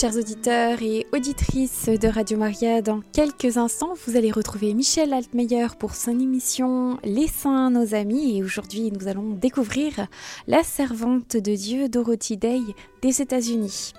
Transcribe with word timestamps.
Chers 0.00 0.16
auditeurs 0.16 0.82
et 0.82 1.06
auditrices 1.12 1.88
de 1.88 2.08
Radio 2.08 2.36
Maria, 2.36 2.82
dans 2.82 3.00
quelques 3.12 3.58
instants, 3.58 3.94
vous 4.04 4.16
allez 4.16 4.32
retrouver 4.32 4.74
Michel 4.74 5.12
Altmeyer 5.12 5.68
pour 5.78 5.94
son 5.94 6.18
émission 6.18 6.98
Les 7.04 7.28
Saints, 7.28 7.70
nos 7.70 7.94
amis. 7.94 8.36
Et 8.36 8.42
aujourd'hui, 8.42 8.90
nous 8.90 9.06
allons 9.06 9.34
découvrir 9.34 10.08
la 10.48 10.64
servante 10.64 11.36
de 11.36 11.54
Dieu, 11.54 11.88
Dorothy 11.88 12.36
Day, 12.36 12.58
des 13.02 13.22
États-Unis. 13.22 13.92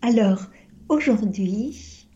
Alors, 0.00 0.40
aujourd'hui, 0.88 2.06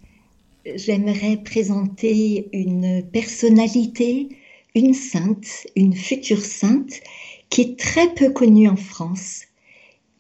j'aimerais 0.64 1.36
présenter 1.44 2.48
une 2.54 3.04
personnalité, 3.12 4.30
une 4.74 4.94
sainte, 4.94 5.66
une 5.76 5.94
future 5.94 6.40
sainte, 6.40 7.02
qui 7.50 7.60
est 7.60 7.78
très 7.78 8.14
peu 8.14 8.30
connue 8.30 8.66
en 8.66 8.76
France 8.76 9.42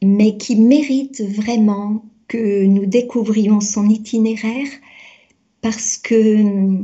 mais 0.04 0.36
qui 0.36 0.56
mérite 0.56 1.22
vraiment 1.22 2.04
que 2.28 2.64
nous 2.64 2.86
découvrions 2.86 3.60
son 3.60 3.88
itinéraire 3.88 4.68
parce 5.62 5.96
que, 5.96 6.82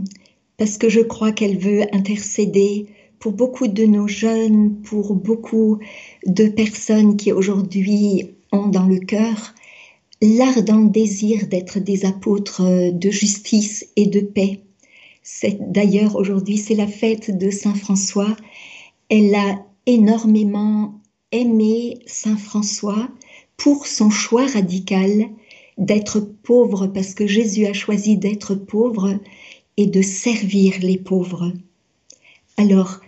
parce 0.56 0.78
que 0.78 0.88
je 0.88 1.01
crois 1.01 1.33
qu'elle 1.33 1.59
veut 1.59 1.83
intercéder 1.95 2.87
pour 3.19 3.33
beaucoup 3.33 3.69
de 3.69 3.84
nos 3.84 4.09
jeunes, 4.09 4.80
pour 4.83 5.14
beaucoup 5.14 5.78
de 6.27 6.48
personnes 6.48 7.19
qui 7.19 7.30
aujourd'hui 7.33 8.30
ont 8.52 8.69
dans 8.69 8.87
le 8.87 8.98
cœur 8.98 9.55
l'ardent 10.23 10.80
désir 10.80 11.47
d'être 11.47 11.78
des 11.78 12.06
apôtres 12.06 12.62
de 12.92 13.11
justice 13.11 13.87
et 13.97 14.06
de 14.06 14.20
paix. 14.20 14.61
D'ailleurs 15.61 16.16
aujourd'hui 16.16 16.56
c'est 16.56 16.75
la 16.75 16.87
fête 16.87 17.37
de 17.37 17.50
Saint 17.50 17.75
François. 17.75 18.34
Elle 19.11 19.34
a 19.34 19.62
énormément 19.87 21.00
aimer 21.33 22.01
Saint 22.07 22.37
François 22.37 23.09
pour 23.57 23.87
son 23.87 24.11
choix 24.11 24.47
radical 24.47 25.29
d'être 25.79 26.20
pauvre 26.20 26.87
parce 26.87 27.15
que 27.15 27.27
Jésus 27.27 27.66
a 27.66 27.73
choisi 27.73 28.16
d'être 28.16 28.55
pauvre 28.55 29.19
et 29.77 29.86
de 29.86 30.03
servir 30.03 30.75
les 30.81 30.98
pauvres. 30.98 31.53
Alors, 32.56 33.01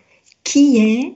qui 0.44 0.78
est 0.78 1.14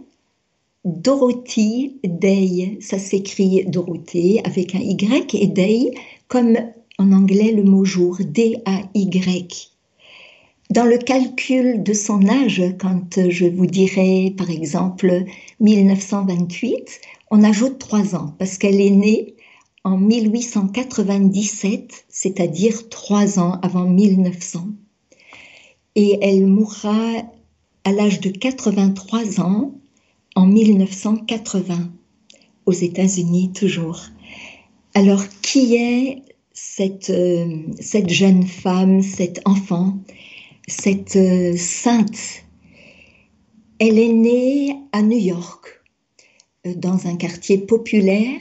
Dorothy 0.84 1.96
Day? 2.04 2.78
Ça 2.80 2.98
s'écrit 2.98 3.64
Dorothée 3.64 4.40
avec 4.44 4.74
un 4.74 4.80
Y 4.80 5.34
et 5.34 5.46
Day 5.46 5.90
comme 6.28 6.56
en 6.98 7.12
anglais 7.12 7.52
le 7.52 7.62
mot 7.62 7.84
jour, 7.84 8.18
D-A-Y. 8.20 9.75
Dans 10.70 10.84
le 10.84 10.98
calcul 10.98 11.84
de 11.84 11.92
son 11.92 12.28
âge, 12.28 12.60
quand 12.80 13.30
je 13.30 13.46
vous 13.46 13.66
dirai 13.66 14.34
par 14.36 14.50
exemple 14.50 15.24
1928, 15.60 17.00
on 17.30 17.44
ajoute 17.44 17.78
trois 17.78 18.16
ans 18.16 18.34
parce 18.38 18.58
qu'elle 18.58 18.80
est 18.80 18.90
née 18.90 19.36
en 19.84 19.96
1897, 19.96 22.06
c'est-à-dire 22.08 22.88
trois 22.88 23.38
ans 23.38 23.60
avant 23.62 23.84
1900. 23.84 24.66
Et 25.94 26.18
elle 26.20 26.46
mourra 26.46 27.22
à 27.84 27.92
l'âge 27.92 28.20
de 28.20 28.30
83 28.30 29.40
ans 29.40 29.72
en 30.34 30.46
1980, 30.46 31.92
aux 32.66 32.72
États-Unis 32.72 33.52
toujours. 33.52 34.00
Alors, 34.94 35.22
qui 35.42 35.76
est 35.76 36.22
cette, 36.52 37.10
euh, 37.10 37.58
cette 37.78 38.10
jeune 38.10 38.42
femme, 38.42 39.02
cet 39.02 39.40
enfant? 39.44 39.98
Cette 40.66 41.16
euh, 41.16 41.56
sainte, 41.56 42.44
elle 43.78 43.98
est 43.98 44.12
née 44.12 44.76
à 44.92 45.02
New 45.02 45.18
York, 45.18 45.82
euh, 46.66 46.74
dans 46.74 47.06
un 47.06 47.16
quartier 47.16 47.58
populaire, 47.58 48.40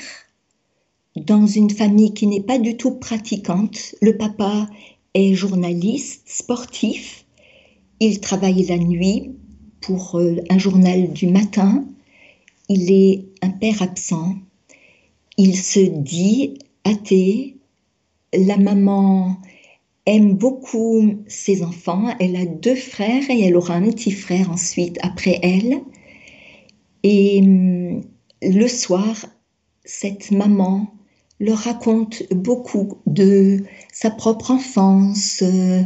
dans 1.16 1.46
une 1.46 1.70
famille 1.70 2.14
qui 2.14 2.28
n'est 2.28 2.42
pas 2.42 2.58
du 2.58 2.78
tout 2.78 2.92
pratiquante. 2.92 3.96
Le 4.02 4.18
papa 4.18 4.68
est 5.14 5.34
journaliste, 5.34 6.24
sportif. 6.28 7.26
Il 8.00 8.20
travaille 8.20 8.64
la 8.64 8.78
nuit 8.78 9.32
pour 9.82 10.20
euh, 10.20 10.38
un 10.50 10.58
journal 10.58 11.14
du 11.14 11.28
matin. 11.28 11.86
Il 12.70 12.92
est 12.92 13.26
un 13.42 13.52
père 13.52 13.82
absent. 13.82 14.36
Il 15.38 15.58
se 15.58 15.80
dit 15.80 16.58
athée. 16.84 17.58
La 18.34 18.58
maman 18.58 19.38
aime 20.06 20.34
beaucoup 20.34 21.24
ses 21.28 21.64
enfants. 21.64 22.16
Elle 22.20 22.36
a 22.36 22.46
deux 22.46 22.76
frères 22.76 23.30
et 23.30 23.42
elle 23.42 23.56
aura 23.56 23.76
un 23.76 23.90
petit 23.90 24.12
frère 24.12 24.52
ensuite 24.52 24.98
après 25.02 25.40
elle. 25.42 25.82
Et 27.04 27.40
hum, 27.42 28.02
le 28.42 28.68
soir, 28.68 29.26
cette 29.84 30.32
maman 30.32 30.88
leur 31.40 31.58
raconte 31.60 32.24
beaucoup 32.32 33.00
de 33.06 33.64
sa 33.92 34.10
propre 34.10 34.52
enfance, 34.52 35.44
euh, 35.44 35.82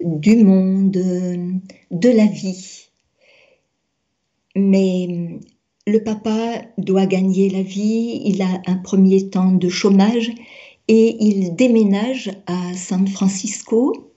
du 0.00 0.36
monde, 0.36 0.92
de 0.92 2.08
la 2.08 2.26
vie. 2.26 2.88
Mais 4.54 5.06
hum, 5.08 5.40
le 5.86 5.98
papa 5.98 6.62
doit 6.78 7.06
gagner 7.06 7.50
la 7.50 7.62
vie, 7.62 8.22
il 8.24 8.40
a 8.42 8.62
un 8.66 8.76
premier 8.76 9.30
temps 9.30 9.52
de 9.52 9.68
chômage 9.68 10.30
et 10.88 11.16
il 11.20 11.54
déménage 11.54 12.30
à 12.46 12.74
San 12.74 13.06
Francisco 13.06 14.12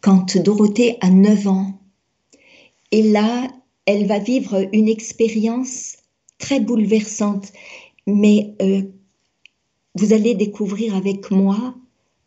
quand 0.00 0.36
Dorothée 0.38 0.96
a 1.00 1.10
9 1.10 1.48
ans. 1.48 1.80
Et 2.92 3.02
là, 3.02 3.48
elle 3.86 4.06
va 4.06 4.18
vivre 4.18 4.68
une 4.72 4.88
expérience 4.88 5.96
très 6.38 6.60
bouleversante. 6.60 7.52
Mais 8.06 8.54
euh, 8.62 8.82
vous 9.94 10.12
allez 10.12 10.34
découvrir 10.34 10.94
avec 10.94 11.30
moi 11.30 11.74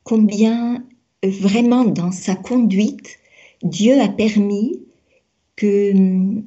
combien 0.04 0.84
euh, 1.24 1.30
vraiment 1.30 1.86
dans 1.86 2.12
sa 2.12 2.36
conduite, 2.36 3.20
Dieu 3.64 4.00
a 4.02 4.10
permis 4.10 4.82
que 5.56 5.92
hum, 5.94 6.44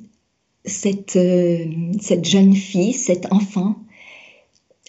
cette, 0.64 1.16
euh, 1.16 1.66
cette 2.00 2.24
jeune 2.24 2.54
fille, 2.54 2.92
cet 2.92 3.32
enfant, 3.32 3.76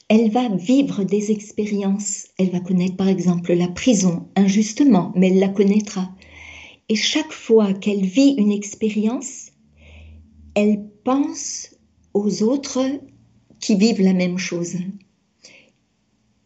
elle 0.08 0.30
va 0.30 0.50
vivre 0.50 1.04
des 1.04 1.32
expériences. 1.32 2.28
Elle 2.38 2.52
va 2.52 2.60
connaître 2.60 2.96
par 2.96 3.08
exemple 3.08 3.54
la 3.54 3.68
prison 3.68 4.28
injustement, 4.36 5.12
mais 5.16 5.30
elle 5.30 5.40
la 5.40 5.50
connaîtra. 5.50 6.16
Et 6.90 6.96
chaque 6.96 7.32
fois 7.32 7.74
qu'elle 7.74 8.06
vit 8.06 8.36
une 8.38 8.52
expérience, 8.52 9.52
elle 10.54 10.86
pense 11.04 11.76
aux 12.14 12.44
autres 12.44 12.82
qui 13.60 13.76
vivent 13.76 14.02
la 14.02 14.14
même 14.14 14.38
chose. 14.38 14.76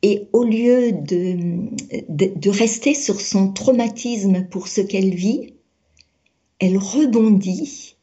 Et 0.01 0.29
au 0.31 0.45
lieu 0.45 0.93
de, 0.93 1.67
de, 2.07 2.49
rester 2.49 2.93
sur 2.93 3.19
son 3.19 3.51
traumatisme 3.51 4.47
pour 4.49 4.69
ce 4.69 4.79
qu'elle 4.79 5.13
vit, 5.13 5.55
elle 6.59 6.77
rebondit 6.77 7.97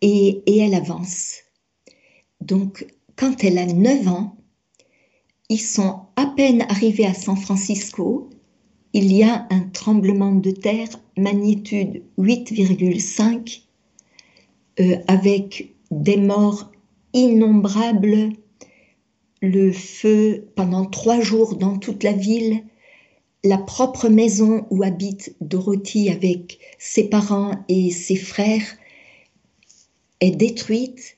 et, 0.00 0.42
et 0.46 0.58
elle 0.58 0.74
avance. 0.74 1.40
Donc 2.40 2.86
quand 3.16 3.42
elle 3.42 3.58
a 3.58 3.66
9 3.66 4.08
ans, 4.08 4.36
ils 5.48 5.60
sont 5.60 6.00
à 6.16 6.26
peine 6.36 6.62
arrivés 6.68 7.06
à 7.06 7.14
San 7.14 7.36
Francisco, 7.36 8.30
il 8.92 9.12
y 9.12 9.22
a 9.22 9.46
un 9.50 9.60
tremblement 9.60 10.32
de 10.32 10.50
terre 10.50 10.88
magnitude 11.16 12.02
8,5 12.18 13.62
euh, 14.80 14.96
avec 15.06 15.74
des 15.90 16.16
morts 16.16 16.70
innombrables, 17.12 18.30
le 19.42 19.72
feu 19.72 20.48
pendant 20.56 20.84
trois 20.84 21.20
jours 21.20 21.56
dans 21.56 21.78
toute 21.78 22.02
la 22.02 22.12
ville, 22.12 22.64
la 23.44 23.58
propre 23.58 24.08
maison 24.08 24.66
où 24.70 24.82
habite 24.82 25.36
Dorothy 25.40 26.10
avec 26.10 26.58
ses 26.78 27.08
parents 27.08 27.64
et 27.68 27.90
ses 27.90 28.16
frères 28.16 28.66
est 30.20 30.32
détruite 30.32 31.15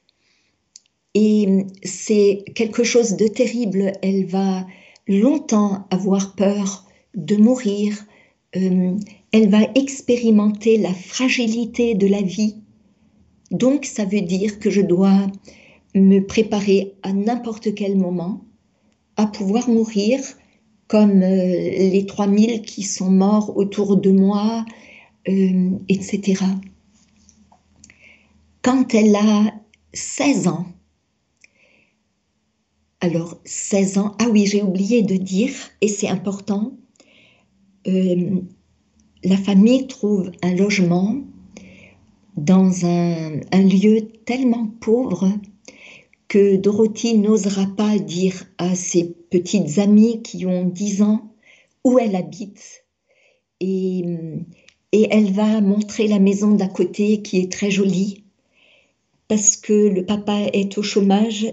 et 1.20 1.66
c'est 1.82 2.44
quelque 2.54 2.84
chose 2.84 3.16
de 3.16 3.26
terrible. 3.26 3.92
Elle 4.02 4.24
va 4.24 4.64
longtemps 5.08 5.88
avoir 5.90 6.36
peur 6.36 6.86
de 7.16 7.34
mourir. 7.34 8.06
Euh, 8.54 8.94
elle 9.32 9.48
va 9.50 9.62
expérimenter 9.74 10.76
la 10.78 10.94
fragilité 10.94 11.96
de 11.96 12.06
la 12.06 12.22
vie. 12.22 12.58
Donc 13.50 13.84
ça 13.84 14.04
veut 14.04 14.20
dire 14.20 14.60
que 14.60 14.70
je 14.70 14.80
dois 14.80 15.26
me 15.96 16.20
préparer 16.20 16.94
à 17.02 17.12
n'importe 17.12 17.74
quel 17.74 17.96
moment 17.96 18.44
à 19.16 19.26
pouvoir 19.26 19.68
mourir 19.68 20.20
comme 20.86 21.24
euh, 21.24 21.90
les 21.94 22.06
3000 22.06 22.62
qui 22.62 22.84
sont 22.84 23.10
morts 23.10 23.56
autour 23.56 23.96
de 23.96 24.12
moi, 24.12 24.64
euh, 25.28 25.70
etc. 25.88 26.44
Quand 28.62 28.94
elle 28.94 29.16
a 29.16 29.52
16 29.94 30.46
ans, 30.46 30.66
alors, 33.00 33.40
16 33.44 33.98
ans. 33.98 34.16
Ah 34.18 34.28
oui, 34.30 34.46
j'ai 34.46 34.62
oublié 34.62 35.02
de 35.02 35.14
dire, 35.14 35.52
et 35.80 35.88
c'est 35.88 36.08
important, 36.08 36.72
euh, 37.86 38.40
la 39.22 39.36
famille 39.36 39.86
trouve 39.86 40.30
un 40.42 40.54
logement 40.54 41.16
dans 42.36 42.86
un, 42.86 43.40
lieu 43.52 44.08
tellement 44.24 44.66
pauvre 44.80 45.28
que 46.28 46.56
Dorothy 46.56 47.18
n'osera 47.18 47.66
pas 47.76 47.98
dire 47.98 48.44
à 48.58 48.74
ses 48.74 49.14
petites 49.30 49.78
amies 49.78 50.22
qui 50.22 50.46
ont 50.46 50.64
10 50.64 51.02
ans 51.02 51.32
où 51.84 51.98
elle 51.98 52.16
habite. 52.16 52.84
Et, 53.60 54.04
et 54.92 55.08
elle 55.10 55.32
va 55.32 55.60
montrer 55.60 56.06
la 56.06 56.18
maison 56.18 56.52
d'à 56.52 56.68
côté 56.68 57.22
qui 57.22 57.38
est 57.38 57.50
très 57.50 57.70
jolie 57.70 58.24
parce 59.26 59.56
que 59.56 59.72
le 59.72 60.06
papa 60.06 60.40
est 60.52 60.78
au 60.78 60.82
chômage, 60.82 61.46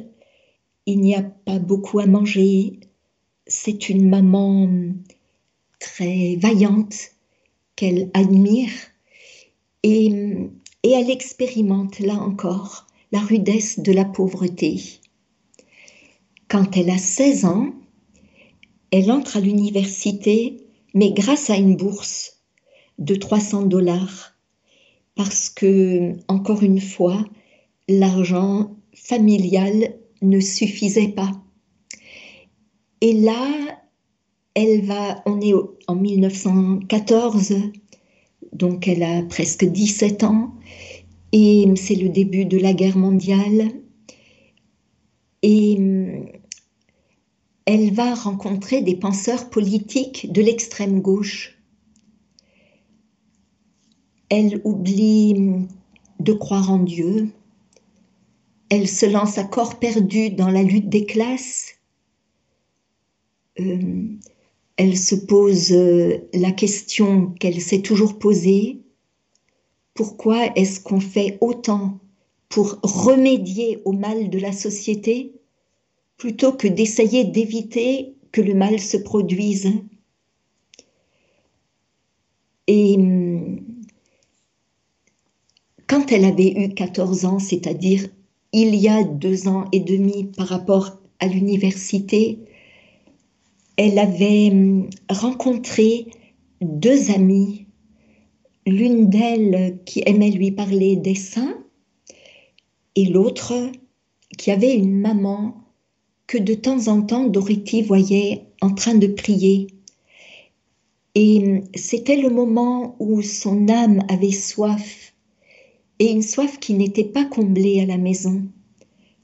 il 0.85 1.01
n'y 1.01 1.15
a 1.15 1.23
pas 1.23 1.59
beaucoup 1.59 1.99
à 1.99 2.05
manger. 2.05 2.79
C'est 3.47 3.89
une 3.89 4.09
maman 4.09 4.69
très 5.79 6.35
vaillante 6.37 6.95
qu'elle 7.75 8.09
admire 8.13 8.71
et, 9.83 10.11
elle 10.83 11.11
expérimente 11.11 11.99
là 11.99 12.15
encore 12.15 12.87
la 13.11 13.19
rudesse 13.19 13.79
de 13.79 13.91
la 13.91 14.05
pauvreté. 14.05 14.79
Quand 16.47 16.77
elle 16.77 16.89
a 16.89 16.97
16 16.97 17.45
ans, 17.45 17.73
elle 18.91 19.11
entre 19.11 19.37
à 19.37 19.41
l'université, 19.41 20.57
mais 20.93 21.11
grâce 21.11 21.49
à 21.49 21.57
une 21.57 21.75
bourse 21.75 22.41
de 22.97 23.15
300 23.15 23.63
dollars, 23.63 24.35
parce 25.15 25.49
que, 25.49 26.13
encore 26.27 26.63
une 26.63 26.81
fois, 26.81 27.25
l'argent 27.87 28.75
familial 28.93 29.95
ne 30.29 30.39
suffisait 30.39 31.09
pas. 31.09 31.31
Et 33.01 33.13
là, 33.13 33.47
elle 34.53 34.85
va, 34.85 35.21
on 35.25 35.41
est 35.41 35.53
en 35.87 35.95
1914, 35.95 37.55
donc 38.53 38.87
elle 38.87 39.03
a 39.03 39.23
presque 39.23 39.65
17 39.65 40.23
ans, 40.23 40.55
et 41.31 41.65
c'est 41.75 41.95
le 41.95 42.09
début 42.09 42.45
de 42.45 42.57
la 42.57 42.73
guerre 42.73 42.97
mondiale. 42.97 43.71
Et 45.41 45.77
elle 47.65 47.93
va 47.93 48.13
rencontrer 48.13 48.81
des 48.81 48.95
penseurs 48.95 49.49
politiques 49.49 50.31
de 50.31 50.41
l'extrême 50.41 51.01
gauche. 51.01 51.59
Elle 54.29 54.61
oublie 54.63 55.67
de 56.19 56.33
croire 56.33 56.71
en 56.71 56.79
Dieu. 56.79 57.29
Elle 58.69 58.87
se 58.87 59.05
lance 59.05 59.37
à 59.37 59.43
corps 59.43 59.79
perdu 59.79 60.31
dans 60.31 60.49
la 60.49 60.63
lutte 60.63 60.89
des 60.89 61.05
classes. 61.05 61.75
Euh, 63.59 64.03
elle 64.77 64.97
se 64.97 65.15
pose 65.15 65.71
euh, 65.71 66.17
la 66.33 66.51
question 66.51 67.27
qu'elle 67.39 67.61
s'est 67.61 67.81
toujours 67.81 68.19
posée. 68.19 68.81
Pourquoi 69.93 70.47
est-ce 70.57 70.81
qu'on 70.81 70.99
fait 70.99 71.37
autant 71.39 71.99
pour 72.49 72.79
remédier 72.83 73.81
au 73.85 73.93
mal 73.93 74.29
de 74.29 74.39
la 74.39 74.51
société 74.51 75.33
plutôt 76.17 76.51
que 76.51 76.67
d'essayer 76.67 77.23
d'éviter 77.23 78.15
que 78.31 78.41
le 78.41 78.53
mal 78.53 78.79
se 78.79 78.97
produise? 78.97 79.71
Et 82.67 82.95
hum, 82.97 83.59
quand 85.87 86.11
elle 86.11 86.25
avait 86.25 86.51
eu 86.51 86.73
14 86.73 87.25
ans, 87.25 87.39
c'est-à-dire 87.39 88.07
il 88.61 88.75
y 88.75 88.87
a 88.87 89.03
deux 89.03 89.49
ans 89.49 89.65
et 89.73 89.81
demi 89.81 90.23
par 90.23 90.47
rapport 90.47 90.97
à 91.19 91.27
l'université, 91.27 92.39
elle 93.75 93.99
avait 93.99 94.49
hum, 94.49 94.89
rencontré 95.09 96.07
deux 96.61 97.11
amies, 97.11 97.65
l'une 98.65 99.09
d'elles 99.09 99.79
qui 99.85 100.03
aimait 100.05 100.31
lui 100.31 100.51
parler 100.51 100.95
des 100.95 101.15
saints 101.15 101.57
et 102.95 103.05
l'autre 103.05 103.53
qui 104.37 104.51
avait 104.51 104.73
une 104.73 104.99
maman 104.99 105.57
que 106.25 106.37
de 106.37 106.53
temps 106.53 106.87
en 106.87 107.01
temps 107.01 107.25
Dorothy 107.25 107.81
voyait 107.81 108.45
en 108.61 108.73
train 108.73 108.95
de 108.95 109.07
prier. 109.07 109.67
Et 111.13 111.39
hum, 111.39 111.63
c'était 111.75 112.21
le 112.21 112.29
moment 112.29 112.95
où 112.99 113.21
son 113.21 113.67
âme 113.67 114.01
avait 114.07 114.31
soif, 114.31 115.04
et 115.99 116.11
une 116.11 116.21
soif 116.21 116.59
qui 116.59 116.73
n'était 116.73 117.05
pas 117.05 117.25
comblée 117.25 117.79
à 117.81 117.85
la 117.85 117.97
maison. 117.97 118.43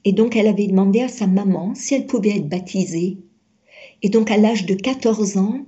Et 0.04 0.12
donc 0.12 0.36
elle 0.36 0.46
avait 0.46 0.66
demandé 0.66 1.00
à 1.00 1.08
sa 1.08 1.26
maman 1.26 1.74
si 1.74 1.94
elle 1.94 2.06
pouvait 2.06 2.36
être 2.36 2.48
baptisée. 2.48 3.18
Et 4.02 4.08
donc 4.08 4.30
à 4.30 4.36
l'âge 4.36 4.66
de 4.66 4.74
14 4.74 5.36
ans, 5.36 5.64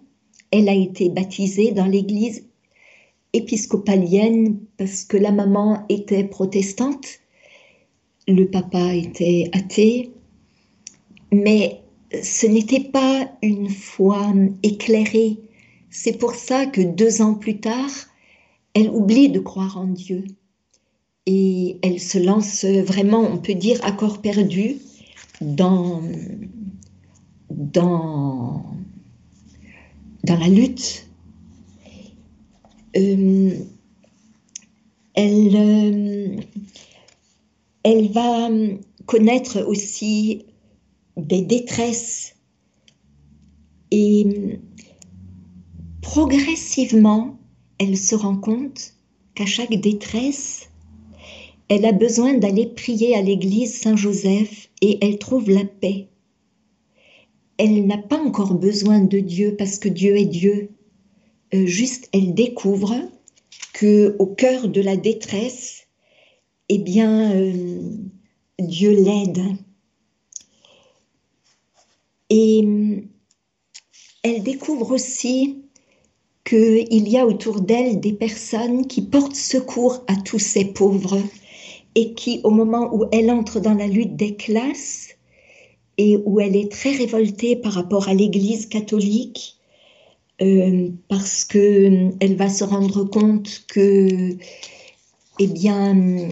elle 0.51 0.69
a 0.69 0.75
été 0.75 1.09
baptisée 1.09 1.73
dans 1.73 1.87
l'église 1.87 2.45
épiscopalienne 3.33 4.59
parce 4.77 5.05
que 5.05 5.17
la 5.17 5.33
maman 5.33 5.85
était 5.89 6.25
protestante, 6.25 7.07
le 8.27 8.45
papa 8.45 8.95
était 8.95 9.51
athée, 9.53 10.13
mais 11.33 11.81
ce 12.23 12.47
n'était 12.47 12.89
pas 12.91 13.29
une 13.43 13.69
foi 13.69 14.33
éclairée. 14.63 15.39
C'est 15.91 16.19
pour 16.19 16.35
ça 16.35 16.67
que 16.67 16.81
deux 16.81 17.23
ans 17.23 17.35
plus 17.35 17.59
tard, 17.59 17.91
elle 18.73 18.91
oublie 18.91 19.29
de 19.29 19.41
croire 19.41 19.77
en 19.77 19.87
Dieu 19.87 20.25
et 21.27 21.79
elle 21.83 22.01
se 22.01 22.19
lance 22.19 22.65
vraiment, 22.65 23.21
on 23.21 23.39
peut 23.39 23.55
dire, 23.55 23.81
à 23.83 23.93
corps 23.93 24.21
perdu 24.21 24.77
dans 25.41 26.03
la 30.25 30.49
lutte. 30.49 31.09
Euh, 32.97 33.51
euh, 35.19 36.37
elle 37.83 38.13
va 38.13 38.49
connaître 39.07 39.61
aussi 39.67 40.45
des 41.17 41.43
détresses 41.43 42.35
et 43.91 44.59
progressivement, 46.03 47.39
elle 47.79 47.97
se 47.97 48.15
rend 48.15 48.37
compte 48.37 48.95
qu'à 49.35 49.47
chaque 49.47 49.75
détresse, 49.75 50.71
elle 51.69 51.87
a 51.87 51.93
besoin 51.93 52.35
d'aller 52.35 52.67
prier 52.67 53.15
à 53.17 53.23
l'église 53.23 53.81
Saint-Joseph 53.81 54.69
et 54.81 54.99
elle 55.01 55.19
trouve 55.19 55.51
la 55.51 55.65
paix 55.65 56.09
elle 57.57 57.87
n'a 57.87 57.99
pas 57.99 58.19
encore 58.19 58.55
besoin 58.55 59.01
de 59.01 59.21
Dieu 59.21 59.55
parce 59.57 59.79
que 59.79 59.89
Dieu 59.89 60.17
est 60.17 60.27
Dieu. 60.27 60.71
Euh, 61.55 61.67
juste, 61.67 62.09
elle 62.13 62.35
découvre 62.35 62.95
que 63.73 64.17
au 64.19 64.27
cœur 64.27 64.69
de 64.69 64.81
la 64.81 64.97
détresse, 64.97 65.87
eh 66.69 66.79
bien, 66.79 67.33
euh, 67.33 67.81
Dieu 68.59 68.91
l'aide. 68.91 69.41
Et 72.31 72.65
elle 74.23 74.43
découvre 74.43 74.93
aussi 74.93 75.63
qu'il 76.45 77.09
y 77.09 77.17
a 77.17 77.27
autour 77.27 77.61
d'elle 77.61 78.01
des 78.01 78.13
personnes 78.13 78.87
qui 78.87 79.03
portent 79.03 79.37
secours 79.37 80.03
à 80.09 80.17
tous 80.17 80.39
ces 80.39 80.65
pauvres 80.65 81.21
et 81.95 82.15
qui, 82.15 82.41
au 82.45 82.51
moment 82.51 82.95
où 82.95 83.05
elle 83.13 83.31
entre 83.31 83.61
dans 83.61 83.75
la 83.75 83.87
lutte 83.87 84.17
des 84.17 84.37
classes, 84.37 85.11
et 85.99 86.17
où 86.25 86.41
elle 86.41 86.57
est 86.57 86.71
très 86.71 86.91
révoltée 86.91 87.57
par 87.57 87.73
rapport 87.73 88.09
à 88.09 88.15
l'Église 88.15 88.67
catholique 88.67 89.57
euh, 90.43 90.91
parce 91.09 91.45
que 91.45 91.59
euh, 91.59 92.11
elle 92.21 92.37
va 92.37 92.49
se 92.49 92.65
rendre 92.65 93.05
compte 93.05 93.65
que, 93.69 94.37
eh 95.39 95.47
bien, 95.47 96.29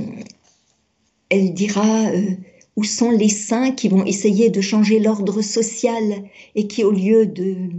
elle 1.28 1.54
dira 1.54 2.08
euh, 2.08 2.30
où 2.74 2.82
sont 2.82 3.12
les 3.12 3.28
saints 3.28 3.70
qui 3.70 3.88
vont 3.88 4.04
essayer 4.04 4.50
de 4.50 4.60
changer 4.60 4.98
l'ordre 4.98 5.40
social 5.40 6.24
et 6.56 6.66
qui, 6.66 6.82
au 6.82 6.90
lieu 6.90 7.26
de, 7.26 7.70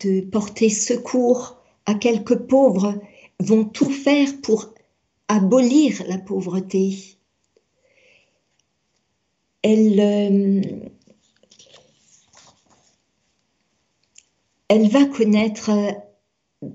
de 0.00 0.22
porter 0.22 0.70
secours 0.70 1.58
à 1.86 1.94
quelques 1.94 2.36
pauvres, 2.36 2.94
vont 3.38 3.64
tout 3.64 3.90
faire 3.90 4.40
pour 4.42 4.74
abolir 5.28 6.02
la 6.08 6.18
pauvreté. 6.18 7.16
Elle, 9.62 10.00
euh, 10.00 10.60
va 14.88 15.04
connaître 15.04 15.70
euh, 15.70 15.92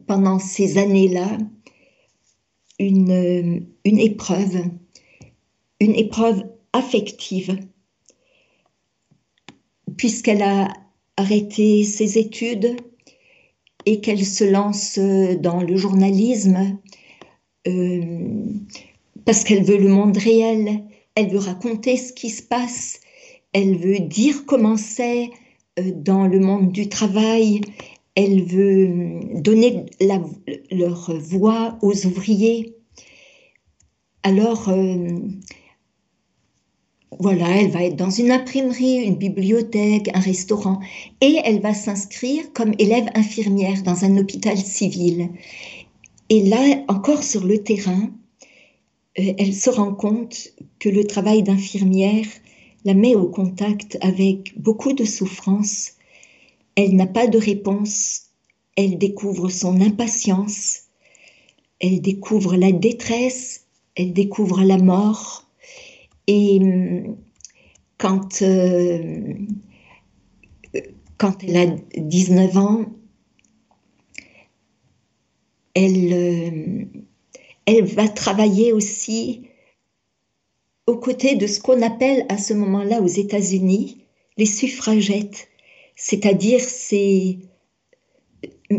pendant 0.07 0.39
ces 0.39 0.77
années-là 0.77 1.38
euh, 2.81 3.60
une 3.86 4.00
épreuve, 4.00 4.63
une 5.79 5.95
épreuve 5.95 6.43
affective, 6.74 7.57
puisqu'elle 9.98 10.41
a 10.41 10.67
arrêté 11.17 11.83
ses 11.83 12.17
études 12.17 12.75
et 13.86 14.01
qu'elle 14.01 14.25
se 14.25 14.43
lance 14.43 14.98
dans 14.98 15.62
le 15.62 15.77
journalisme 15.77 16.79
parce 19.25 19.43
qu'elle 19.43 19.63
veut 19.63 19.77
le 19.77 19.89
monde 19.89 20.17
réel, 20.17 20.84
elle 21.15 21.29
veut 21.29 21.39
raconter 21.39 21.98
ce 21.98 22.12
qui 22.12 22.29
se 22.29 22.41
passe, 22.41 23.00
elle 23.53 23.77
veut 23.77 24.00
dire 24.00 24.46
comment 24.46 24.77
c'est 24.77 25.29
euh, 25.79 25.91
dans 25.96 26.27
le 26.27 26.39
monde 26.39 26.72
du 26.72 26.89
travail, 26.89 27.62
elle 28.15 28.43
veut 28.43 28.86
hum, 28.86 29.41
donner 29.41 29.86
leur 30.72 31.13
voix 31.20 31.77
aux 31.82 32.05
ouvriers. 32.05 32.75
Alors, 34.24 34.70
euh, 34.70 35.08
voilà, 37.20 37.48
elle 37.58 37.70
va 37.70 37.84
être 37.84 37.96
dans 37.96 38.10
une 38.10 38.32
imprimerie, 38.32 39.03
une 39.03 39.15
bibliothèque, 39.15 40.10
un 40.13 40.20
restaurant, 40.20 40.79
et 41.22 41.38
elle 41.43 41.60
va 41.60 41.74
s'inscrire 41.74 42.51
comme 42.53 42.74
élève 42.79 43.08
infirmière 43.15 43.84
dans 43.84 44.03
un 44.05 44.17
hôpital 44.17 44.58
civil. 44.58 45.29
Et 46.30 46.44
là, 46.44 46.84
encore 46.88 47.24
sur 47.24 47.44
le 47.44 47.63
terrain, 47.63 48.12
euh, 49.20 49.34
elle 49.38 49.53
se 49.53 49.70
rend 49.70 49.94
compte 49.94 50.50
que 50.80 50.89
le 50.89 51.03
travail 51.03 51.44
d'infirmière 51.44 52.25
la 52.86 52.94
met 52.94 53.15
au 53.15 53.27
contact 53.27 53.98
avec 54.01 54.60
beaucoup 54.60 54.94
de 54.94 55.06
souffrance. 55.06 55.94
Elle 56.75 56.96
n'a 56.96 57.08
pas 57.08 57.27
de 57.27 57.38
réponse, 57.38 58.24
elle 58.75 58.98
découvre 58.98 59.50
son 59.50 59.80
impatience, 59.82 60.84
elle 61.80 62.01
découvre 62.01 62.56
la 62.56 62.72
détresse, 62.72 63.68
elle 63.96 64.13
découvre 64.13 64.63
la 64.63 64.77
mort. 64.77 65.48
Et 66.27 66.60
hum, 66.62 67.18
quand, 67.98 68.42
euh, 68.42 69.34
quand 71.18 71.44
elle 71.44 71.58
a 71.58 71.75
19 71.98 72.58
ans, 72.58 72.86
elle, 75.74 76.13
euh, 76.13 76.86
elle 77.65 77.86
va 77.86 78.08
travailler 78.08 78.74
aussi 78.74 79.44
aux 80.88 80.98
côtés 80.98 81.36
de 81.36 81.48
ce 81.48 81.62
qu'on 81.62 81.82
appelle 81.82 82.25
à 82.30 82.38
ce 82.38 82.53
moment-là 82.53 83.01
aux 83.01 83.08
États-Unis 83.08 84.06
les 84.38 84.46
suffragettes, 84.46 85.48
c'est-à-dire 85.96 86.60
c'est 86.60 87.38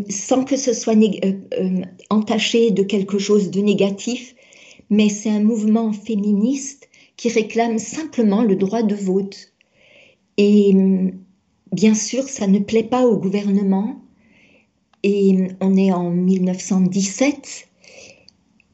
sans 0.08 0.44
que 0.44 0.56
ce 0.56 0.72
soit 0.72 0.96
euh, 0.96 1.32
euh, 1.58 1.82
entaché 2.10 2.70
de 2.70 2.82
quelque 2.82 3.18
chose 3.18 3.50
de 3.50 3.60
négatif, 3.60 4.34
mais 4.90 5.08
c'est 5.08 5.30
un 5.30 5.42
mouvement 5.42 5.92
féministe 5.92 6.88
qui 7.16 7.28
réclame 7.28 7.78
simplement 7.78 8.42
le 8.42 8.56
droit 8.56 8.82
de 8.82 8.94
vote. 8.94 9.52
Et 10.36 10.74
bien 11.70 11.94
sûr, 11.94 12.24
ça 12.24 12.48
ne 12.48 12.58
plaît 12.58 12.82
pas 12.82 13.06
au 13.06 13.16
gouvernement. 13.16 14.03
Et 15.04 15.36
on 15.60 15.76
est 15.76 15.92
en 15.92 16.10
1917 16.10 17.68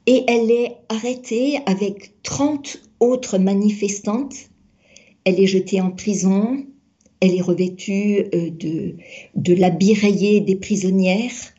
et 0.06 0.24
elle 0.26 0.50
est 0.50 0.76
arrêtée 0.88 1.58
avec 1.66 2.22
30 2.22 2.80
autres 3.00 3.36
manifestantes. 3.36 4.36
Elle 5.24 5.40
est 5.40 5.46
jetée 5.46 5.80
en 5.80 5.90
prison, 5.90 6.64
elle 7.20 7.34
est 7.34 7.42
revêtue 7.42 8.24
euh, 8.32 8.50
de, 8.50 8.94
de 9.34 9.54
l'habit 9.54 9.92
rayé 9.92 10.40
des 10.40 10.56
prisonnières, 10.56 11.52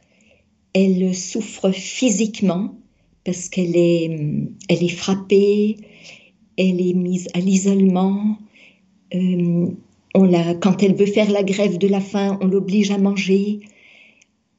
elle 0.73 1.13
souffre 1.13 1.71
physiquement 1.71 2.75
parce 3.23 3.49
qu'elle 3.49 3.75
est, 3.75 4.09
elle 4.69 4.83
est 4.83 4.87
frappée, 4.89 5.77
elle 6.57 6.81
est 6.81 6.93
mise 6.93 7.27
à 7.33 7.39
l'isolement. 7.39 8.37
Euh, 9.13 9.67
quand 10.59 10.83
elle 10.83 10.95
veut 10.95 11.05
faire 11.05 11.29
la 11.29 11.43
grève 11.43 11.77
de 11.77 11.87
la 11.87 12.01
faim, 12.01 12.37
on 12.41 12.47
l'oblige 12.47 12.91
à 12.91 12.97
manger. 12.97 13.59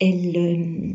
Elle, 0.05 0.37
euh, 0.37 0.95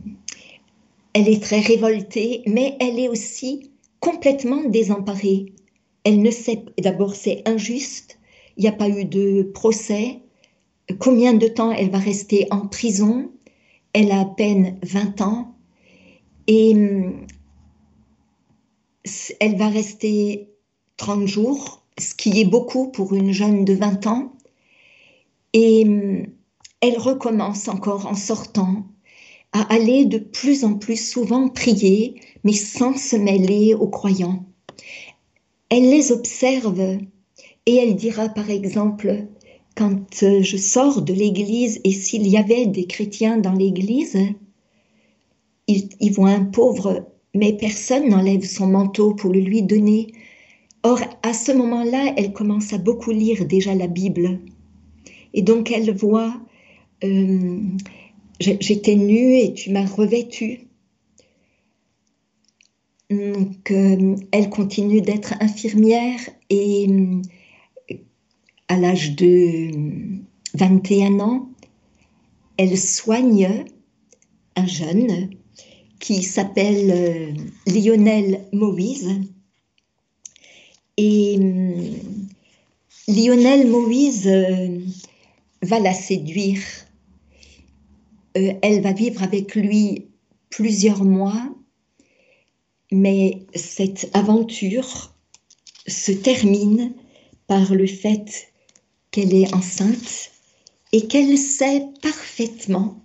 elle 1.13 1.29
est 1.29 1.41
très 1.41 1.61
révoltée, 1.61 2.43
mais 2.45 2.75
elle 2.81 2.99
est 2.99 3.07
aussi 3.07 3.71
complètement 4.01 4.65
désemparée. 4.65 5.53
Elle 6.03 6.21
ne 6.21 6.29
sait, 6.29 6.65
d'abord 6.77 7.15
c'est 7.15 7.41
injuste, 7.47 8.19
il 8.57 8.63
n'y 8.63 8.67
a 8.67 8.73
pas 8.73 8.89
eu 8.89 9.05
de 9.05 9.43
procès, 9.53 10.19
combien 10.99 11.33
de 11.33 11.47
temps 11.47 11.71
elle 11.71 11.89
va 11.89 11.99
rester 11.99 12.47
en 12.51 12.67
prison, 12.67 13.31
elle 13.93 14.11
a 14.11 14.19
à 14.19 14.25
peine 14.25 14.77
20 14.83 15.21
ans, 15.21 15.55
et 16.47 16.73
hum, 16.73 17.25
elle 19.39 19.55
va 19.55 19.69
rester 19.69 20.49
30 20.97 21.27
jours, 21.27 21.81
ce 21.97 22.13
qui 22.13 22.41
est 22.41 22.45
beaucoup 22.45 22.91
pour 22.91 23.13
une 23.13 23.31
jeune 23.31 23.63
de 23.63 23.73
20 23.73 24.05
ans, 24.07 24.33
et 25.53 25.85
hum, 25.85 26.25
elle 26.81 26.97
recommence 26.97 27.69
encore 27.69 28.05
en 28.05 28.15
sortant 28.15 28.83
à 29.57 29.73
aller 29.73 30.05
de 30.05 30.19
plus 30.19 30.63
en 30.63 30.75
plus 30.75 31.09
souvent 31.11 31.49
prier, 31.49 32.15
mais 32.43 32.53
sans 32.53 32.95
se 32.95 33.15
mêler 33.15 33.73
aux 33.73 33.87
croyants. 33.87 34.45
Elle 35.69 35.89
les 35.89 36.11
observe 36.11 36.99
et 37.65 37.75
elle 37.75 37.95
dira 37.95 38.29
par 38.29 38.51
exemple, 38.51 39.25
quand 39.75 39.99
je 40.21 40.57
sors 40.57 41.01
de 41.01 41.13
l'église 41.13 41.81
et 41.83 41.91
s'il 41.91 42.27
y 42.27 42.37
avait 42.37 42.67
des 42.67 42.85
chrétiens 42.85 43.37
dans 43.37 43.53
l'église, 43.53 44.17
ils, 45.67 46.11
voient 46.11 46.29
un 46.29 46.45
pauvre, 46.45 47.07
mais 47.33 47.57
personne 47.57 48.09
n'enlève 48.09 48.45
son 48.45 48.67
manteau 48.67 49.15
pour 49.15 49.33
le 49.33 49.39
lui 49.39 49.63
donner. 49.63 50.13
Or, 50.83 50.99
à 51.23 51.33
ce 51.33 51.51
moment-là, 51.51 52.13
elle 52.15 52.31
commence 52.31 52.73
à 52.73 52.77
beaucoup 52.77 53.11
lire 53.11 53.45
déjà 53.45 53.73
la 53.73 53.87
Bible. 53.87 54.39
Et 55.33 55.41
donc, 55.41 55.71
elle 55.71 55.93
voit 55.93 56.33
euh, 57.03 57.59
j'étais 58.39 58.95
nue 58.95 59.37
et 59.37 59.53
tu 59.53 59.71
m'as 59.71 59.85
revêtue. 59.85 60.67
Donc, 63.09 63.71
euh, 63.71 64.15
elle 64.31 64.49
continue 64.49 65.01
d'être 65.01 65.33
infirmière 65.39 66.19
et 66.49 66.87
euh, 66.89 67.21
à 68.67 68.77
l'âge 68.77 69.15
de 69.15 69.71
21 70.55 71.19
ans, 71.21 71.49
elle 72.57 72.77
soigne 72.77 73.65
un 74.57 74.65
jeune 74.67 75.29
qui 75.99 76.21
s'appelle 76.21 76.91
euh, 76.91 77.33
Lionel 77.71 78.41
Moïse. 78.51 79.09
Et 80.97 81.37
Lionel 83.07 83.67
Moïse 83.67 84.27
va 85.61 85.79
la 85.79 85.93
séduire 85.93 86.59
euh, 88.37 88.53
elle 88.61 88.81
va 88.81 88.93
vivre 88.93 89.23
avec 89.23 89.55
lui 89.55 90.05
plusieurs 90.49 91.03
mois, 91.03 91.49
mais 92.91 93.45
cette 93.55 94.09
aventure 94.13 95.13
se 95.87 96.11
termine 96.11 96.93
par 97.47 97.73
le 97.73 97.87
fait 97.87 98.53
qu'elle 99.11 99.33
est 99.33 99.53
enceinte 99.53 100.31
et 100.93 101.07
qu'elle 101.07 101.37
sait 101.37 101.85
parfaitement 102.01 103.01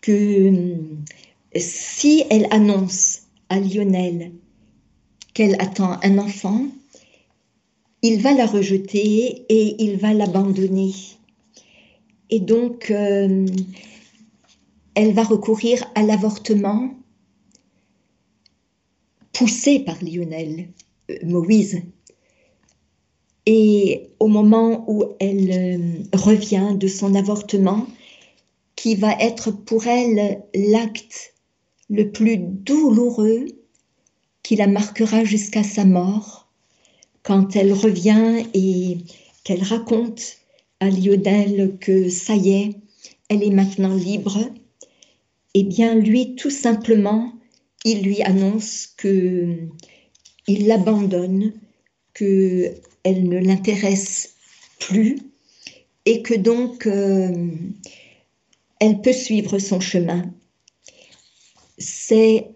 que 0.00 0.12
euh, 0.12 0.76
si 1.56 2.24
elle 2.30 2.46
annonce 2.50 3.22
à 3.48 3.58
Lionel 3.60 4.32
qu'elle 5.34 5.54
attend 5.60 5.98
un 6.02 6.18
enfant, 6.18 6.66
il 8.02 8.20
va 8.20 8.32
la 8.34 8.46
rejeter 8.46 9.46
et 9.48 9.82
il 9.82 9.96
va 9.96 10.12
l'abandonner. 10.12 10.92
Et 12.30 12.40
donc, 12.40 12.90
euh, 12.90 13.46
elle 14.94 15.14
va 15.14 15.22
recourir 15.22 15.84
à 15.94 16.02
l'avortement 16.02 16.94
poussé 19.32 19.80
par 19.80 20.02
Lionel, 20.02 20.68
euh, 21.10 21.16
Moïse. 21.24 21.82
Et 23.46 24.10
au 24.20 24.28
moment 24.28 24.84
où 24.86 25.04
elle 25.18 25.50
euh, 25.50 26.16
revient 26.16 26.76
de 26.76 26.86
son 26.86 27.14
avortement, 27.14 27.86
qui 28.76 28.94
va 28.94 29.12
être 29.20 29.50
pour 29.50 29.86
elle 29.86 30.42
l'acte 30.54 31.34
le 31.88 32.10
plus 32.10 32.38
douloureux 32.38 33.46
qui 34.42 34.56
la 34.56 34.66
marquera 34.66 35.24
jusqu'à 35.24 35.62
sa 35.62 35.84
mort, 35.84 36.48
quand 37.22 37.54
elle 37.54 37.72
revient 37.72 38.44
et 38.54 38.98
qu'elle 39.44 39.62
raconte 39.62 40.38
à 40.80 40.90
Lionel 40.90 41.76
que 41.80 42.08
ça 42.08 42.34
y 42.34 42.50
est, 42.50 42.76
elle 43.28 43.42
est 43.42 43.50
maintenant 43.50 43.94
libre, 43.94 44.38
eh 45.54 45.64
bien, 45.64 45.94
lui, 45.94 46.34
tout 46.34 46.50
simplement, 46.50 47.32
il 47.84 48.02
lui 48.02 48.22
annonce 48.22 48.86
que 48.96 49.68
il 50.46 50.66
l'abandonne, 50.66 51.52
que 52.14 52.74
elle 53.04 53.28
ne 53.28 53.38
l'intéresse 53.38 54.34
plus 54.78 55.18
et 56.04 56.22
que 56.22 56.34
donc 56.34 56.86
euh, 56.86 57.50
elle 58.80 59.00
peut 59.00 59.12
suivre 59.12 59.58
son 59.58 59.80
chemin. 59.80 60.32
C'est 61.78 62.48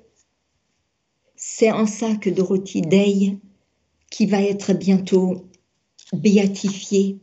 c'est 1.37 1.71
en 1.71 1.87
ça 1.87 2.15
que 2.17 2.29
Dorothy 2.29 2.83
Day, 2.83 3.37
qui 4.11 4.27
va 4.27 4.43
être 4.43 4.75
bientôt 4.75 5.47
béatifiée, 6.13 7.19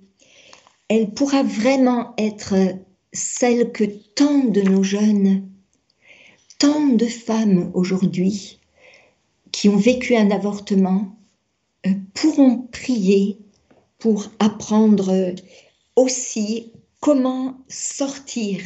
elle 0.88 1.14
pourra 1.14 1.44
vraiment 1.44 2.14
être 2.18 2.56
celle 3.12 3.72
que 3.72 3.84
tant 3.84 4.40
de 4.46 4.62
nos 4.62 4.84
jeunes 4.84 5.48
tant 6.60 6.88
de 6.88 7.06
femmes 7.06 7.72
aujourd'hui 7.74 8.60
qui 9.52 9.70
ont 9.70 9.78
vécu 9.78 10.16
un 10.16 10.32
avortement 10.32 11.16
euh, 11.86 11.92
pourront 12.14 12.68
prier 12.72 13.38
pour 14.00 14.30
apprendre 14.40 15.34
aussi 15.96 16.72
comment 17.00 17.58
sortir 17.68 18.62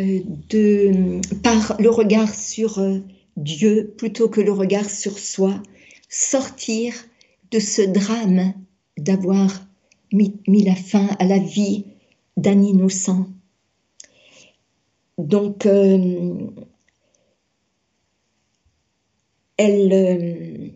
euh, 0.00 0.20
de, 0.48 1.20
par 1.42 1.76
le 1.78 1.90
regard 1.90 2.34
sur 2.34 2.78
euh, 2.78 2.98
Dieu 3.36 3.94
plutôt 3.96 4.28
que 4.28 4.40
le 4.40 4.52
regard 4.52 4.88
sur 4.88 5.18
soi, 5.18 5.62
sortir 6.08 6.94
de 7.50 7.58
ce 7.58 7.82
drame 7.82 8.54
d'avoir 8.96 9.66
mis, 10.12 10.34
la 10.46 10.74
fin 10.74 11.08
à 11.18 11.24
la 11.24 11.38
vie 11.38 11.84
d'un 12.36 12.62
innocent. 12.62 13.26
Donc, 15.22 15.66
euh, 15.66 16.48
euh, 19.60 20.68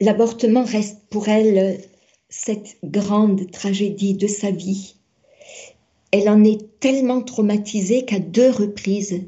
l'avortement 0.00 0.62
reste 0.62 1.08
pour 1.10 1.28
elle 1.28 1.80
cette 2.28 2.78
grande 2.84 3.50
tragédie 3.50 4.14
de 4.14 4.28
sa 4.28 4.52
vie. 4.52 4.94
Elle 6.12 6.28
en 6.28 6.44
est 6.44 6.78
tellement 6.78 7.20
traumatisée 7.20 8.04
qu'à 8.04 8.20
deux 8.20 8.50
reprises, 8.50 9.22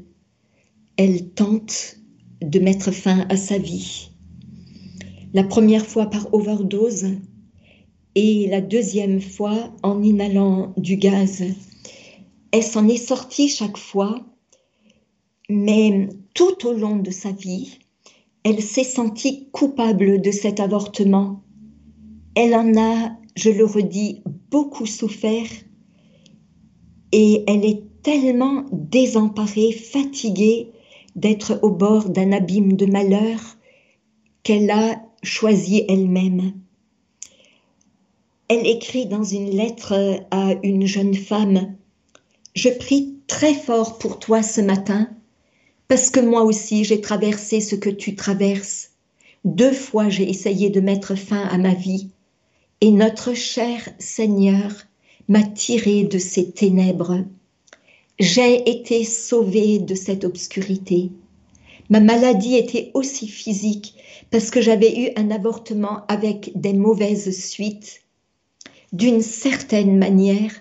elle 0.95 1.29
tente 1.31 1.97
de 2.41 2.59
mettre 2.59 2.91
fin 2.91 3.25
à 3.27 3.35
sa 3.35 3.57
vie. 3.57 4.11
La 5.33 5.43
première 5.43 5.85
fois 5.85 6.09
par 6.09 6.33
overdose 6.33 7.07
et 8.15 8.47
la 8.47 8.61
deuxième 8.61 9.19
fois 9.19 9.73
en 9.83 10.01
inhalant 10.01 10.73
du 10.77 10.95
gaz. 10.95 11.43
Elle 12.51 12.63
s'en 12.63 12.87
est 12.87 12.97
sortie 12.97 13.49
chaque 13.49 13.77
fois, 13.77 14.23
mais 15.49 16.09
tout 16.33 16.67
au 16.67 16.73
long 16.73 16.97
de 16.97 17.11
sa 17.11 17.31
vie, 17.31 17.79
elle 18.43 18.61
s'est 18.61 18.83
sentie 18.83 19.49
coupable 19.51 20.21
de 20.21 20.31
cet 20.31 20.59
avortement. 20.59 21.43
Elle 22.35 22.55
en 22.55 22.75
a, 22.77 23.11
je 23.35 23.49
le 23.49 23.65
redis, 23.65 24.21
beaucoup 24.51 24.85
souffert. 24.85 25.47
Et 27.11 27.43
elle 27.47 27.63
est 27.63 27.83
tellement 28.01 28.65
désemparée, 28.71 29.71
fatiguée 29.71 30.71
d'être 31.15 31.59
au 31.61 31.69
bord 31.69 32.09
d'un 32.09 32.31
abîme 32.31 32.73
de 32.73 32.85
malheur 32.85 33.39
qu'elle 34.43 34.69
a 34.71 35.01
choisi 35.21 35.85
elle-même. 35.87 36.53
Elle 38.49 38.67
écrit 38.67 39.05
dans 39.05 39.23
une 39.23 39.51
lettre 39.51 39.93
à 40.31 40.53
une 40.63 40.85
jeune 40.85 41.15
femme, 41.15 41.75
Je 42.55 42.69
prie 42.69 43.15
très 43.27 43.53
fort 43.53 43.97
pour 43.97 44.19
toi 44.19 44.43
ce 44.43 44.61
matin, 44.61 45.09
parce 45.87 46.09
que 46.09 46.19
moi 46.19 46.43
aussi 46.43 46.83
j'ai 46.83 47.01
traversé 47.01 47.61
ce 47.61 47.75
que 47.75 47.89
tu 47.89 48.15
traverses. 48.15 48.91
Deux 49.45 49.73
fois 49.73 50.09
j'ai 50.09 50.29
essayé 50.29 50.69
de 50.69 50.81
mettre 50.81 51.15
fin 51.15 51.43
à 51.47 51.57
ma 51.57 51.73
vie, 51.73 52.09
et 52.81 52.91
notre 52.91 53.33
cher 53.33 53.89
Seigneur 53.99 54.71
m'a 55.27 55.43
tiré 55.43 56.03
de 56.03 56.17
ces 56.17 56.51
ténèbres. 56.51 57.23
J'ai 58.19 58.69
été 58.69 59.03
sauvée 59.03 59.79
de 59.79 59.95
cette 59.95 60.23
obscurité. 60.23 61.11
Ma 61.89 61.99
maladie 61.99 62.55
était 62.55 62.91
aussi 62.93 63.27
physique 63.27 63.95
parce 64.31 64.49
que 64.49 64.61
j'avais 64.61 64.99
eu 64.99 65.09
un 65.15 65.31
avortement 65.31 66.05
avec 66.07 66.51
des 66.55 66.73
mauvaises 66.73 67.37
suites. 67.37 68.01
D'une 68.91 69.21
certaine 69.21 69.97
manière, 69.97 70.51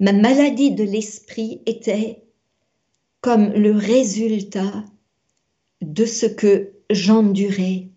ma 0.00 0.12
maladie 0.12 0.72
de 0.72 0.84
l'esprit 0.84 1.60
était 1.66 2.23
comme 3.24 3.54
le 3.54 3.72
résultat 3.72 4.84
de 5.80 6.04
ce 6.04 6.26
que 6.26 6.74
j'endurais. 6.90 7.88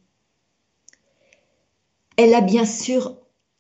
Elle 2.16 2.34
a 2.34 2.40
bien 2.40 2.64
sûr 2.64 3.18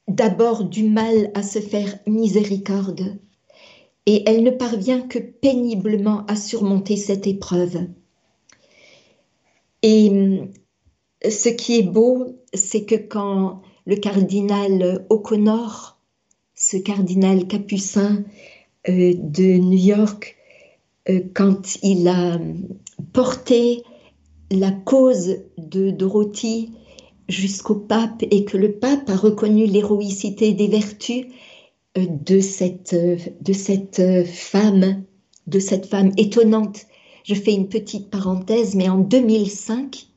d'abord 0.07 0.63
du 0.63 0.83
mal 0.83 1.29
à 1.33 1.43
se 1.43 1.59
faire 1.59 1.99
miséricorde, 2.07 3.19
et 4.05 4.23
elle 4.29 4.43
ne 4.43 4.51
parvient 4.51 5.01
que 5.01 5.19
péniblement 5.19 6.25
à 6.27 6.37
surmonter 6.37 6.95
cette 6.95 7.27
épreuve. 7.27 7.79
Et 9.81 10.07
hum, 10.09 10.53
ce 11.29 11.49
qui 11.49 11.79
est 11.79 11.83
beau, 11.83 12.39
c'est 12.53 12.85
que 12.85 12.95
quand 12.95 13.61
le 13.85 13.97
cardinal 13.97 15.05
O'Connor, 15.09 15.99
ce 16.55 16.77
cardinal 16.77 17.45
capucin 17.45 18.23
euh, 18.87 19.13
de 19.17 19.57
New 19.57 19.77
York, 19.77 20.35
euh, 20.35 20.36
quand 21.33 21.77
il 21.83 22.07
a 22.07 22.39
porté 23.13 23.83
la 24.51 24.71
cause 24.71 25.37
de 25.57 25.91
Dorothy 25.91 26.71
jusqu'au 27.27 27.75
pape 27.75 28.23
et 28.31 28.45
que 28.45 28.57
le 28.57 28.73
pape 28.73 29.09
a 29.09 29.15
reconnu 29.15 29.65
l'héroïcité 29.65 30.53
des 30.53 30.67
vertus 30.67 31.25
euh, 31.97 32.05
de 32.07 32.39
cette, 32.39 32.93
euh, 32.93 33.17
de 33.41 33.53
cette 33.53 33.99
euh, 33.99 34.23
femme, 34.23 35.03
de 35.47 35.59
cette 35.59 35.85
femme 35.85 36.11
étonnante. 36.17 36.85
Je 37.23 37.35
fais 37.35 37.53
une 37.53 37.67
petite 37.67 38.09
parenthèse, 38.09 38.75
mais 38.75 38.87
en 38.87 38.99
2005, 38.99 40.07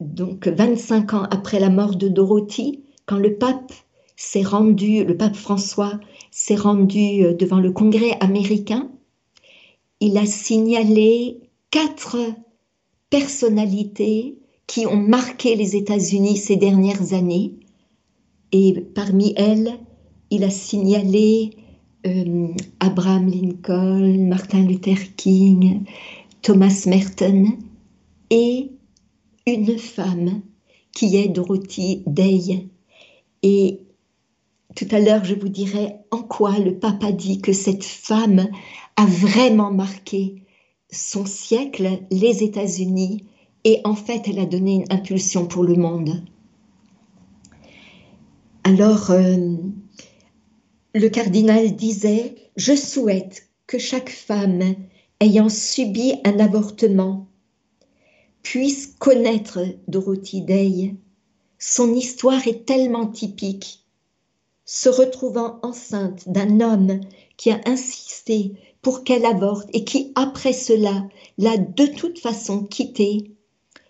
donc 0.00 0.46
25 0.46 1.14
ans 1.14 1.26
après 1.30 1.58
la 1.58 1.70
mort 1.70 1.96
de 1.96 2.08
Dorothy, 2.08 2.84
quand 3.06 3.18
le 3.18 3.34
pape 3.34 3.72
s'est 4.14 4.42
rendu, 4.42 5.04
le 5.04 5.16
pape 5.16 5.34
François 5.34 5.98
s'est 6.30 6.54
rendu 6.54 7.34
devant 7.34 7.58
le 7.58 7.72
Congrès 7.72 8.16
américain, 8.20 8.88
il 10.00 10.18
a 10.18 10.26
signalé 10.26 11.40
quatre 11.70 12.18
personnalités 13.10 14.38
qui 14.66 14.86
ont 14.86 14.96
marqué 14.96 15.54
les 15.54 15.76
États-Unis 15.76 16.36
ces 16.36 16.56
dernières 16.56 17.12
années. 17.12 17.54
Et 18.52 18.74
parmi 18.94 19.32
elles, 19.36 19.78
il 20.30 20.44
a 20.44 20.50
signalé 20.50 21.50
euh, 22.06 22.48
Abraham 22.80 23.28
Lincoln, 23.28 24.26
Martin 24.28 24.64
Luther 24.64 25.14
King, 25.16 25.84
Thomas 26.42 26.84
Merton 26.86 27.56
et 28.30 28.70
une 29.46 29.78
femme 29.78 30.42
qui 30.92 31.16
est 31.16 31.28
Dorothy 31.28 32.02
Day. 32.06 32.68
Et 33.42 33.80
tout 34.74 34.88
à 34.90 35.00
l'heure, 35.00 35.24
je 35.24 35.34
vous 35.34 35.48
dirai 35.48 35.94
en 36.10 36.22
quoi 36.22 36.58
le 36.58 36.78
pape 36.78 37.04
a 37.04 37.12
dit 37.12 37.40
que 37.40 37.52
cette 37.52 37.84
femme 37.84 38.48
a 38.96 39.06
vraiment 39.06 39.70
marqué 39.70 40.42
son 40.90 41.26
siècle, 41.26 42.00
les 42.10 42.42
États-Unis, 42.42 43.24
et 43.64 43.80
en 43.84 43.94
fait, 43.94 44.22
elle 44.28 44.38
a 44.38 44.46
donné 44.46 44.74
une 44.74 44.92
impulsion 44.92 45.46
pour 45.46 45.64
le 45.64 45.74
monde. 45.74 46.22
Alors, 48.64 49.10
euh, 49.10 49.56
le 50.94 51.08
cardinal 51.08 51.76
disait, 51.76 52.34
je 52.56 52.74
souhaite 52.74 53.48
que 53.66 53.78
chaque 53.78 54.10
femme 54.10 54.74
ayant 55.20 55.48
subi 55.48 56.14
un 56.24 56.38
avortement 56.38 57.28
puisse 58.42 58.94
connaître 58.98 59.60
Dorothy 59.88 60.42
Day. 60.42 60.94
Son 61.58 61.94
histoire 61.94 62.46
est 62.46 62.64
tellement 62.64 63.06
typique. 63.06 63.84
Se 64.64 64.88
retrouvant 64.88 65.58
enceinte 65.62 66.28
d'un 66.28 66.60
homme 66.60 67.00
qui 67.36 67.50
a 67.50 67.60
insisté 67.66 68.54
pour 68.86 69.02
qu'elle 69.02 69.26
avorte 69.26 69.68
et 69.72 69.82
qui, 69.82 70.12
après 70.14 70.52
cela, 70.52 71.08
l'a 71.38 71.56
de 71.56 71.86
toute 71.86 72.20
façon 72.20 72.62
quittée, 72.62 73.32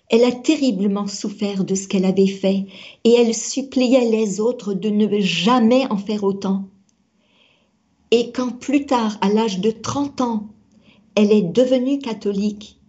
elle 0.08 0.24
a 0.24 0.32
terriblement 0.32 1.06
souffert 1.06 1.64
de 1.64 1.74
ce 1.74 1.86
qu'elle 1.86 2.06
avait 2.06 2.26
fait 2.26 2.64
et 3.04 3.12
elle 3.12 3.34
suppliait 3.34 4.10
les 4.10 4.40
autres 4.40 4.72
de 4.72 4.88
ne 4.88 5.20
jamais 5.20 5.86
en 5.90 5.98
faire 5.98 6.24
autant. 6.24 6.70
Et 8.10 8.32
quand 8.32 8.58
plus 8.58 8.86
tard, 8.86 9.18
à 9.20 9.28
l'âge 9.28 9.60
de 9.60 9.70
30 9.70 10.22
ans, 10.22 10.48
elle 11.14 11.30
est 11.30 11.42
devenue 11.42 11.98
catholique, 11.98 12.80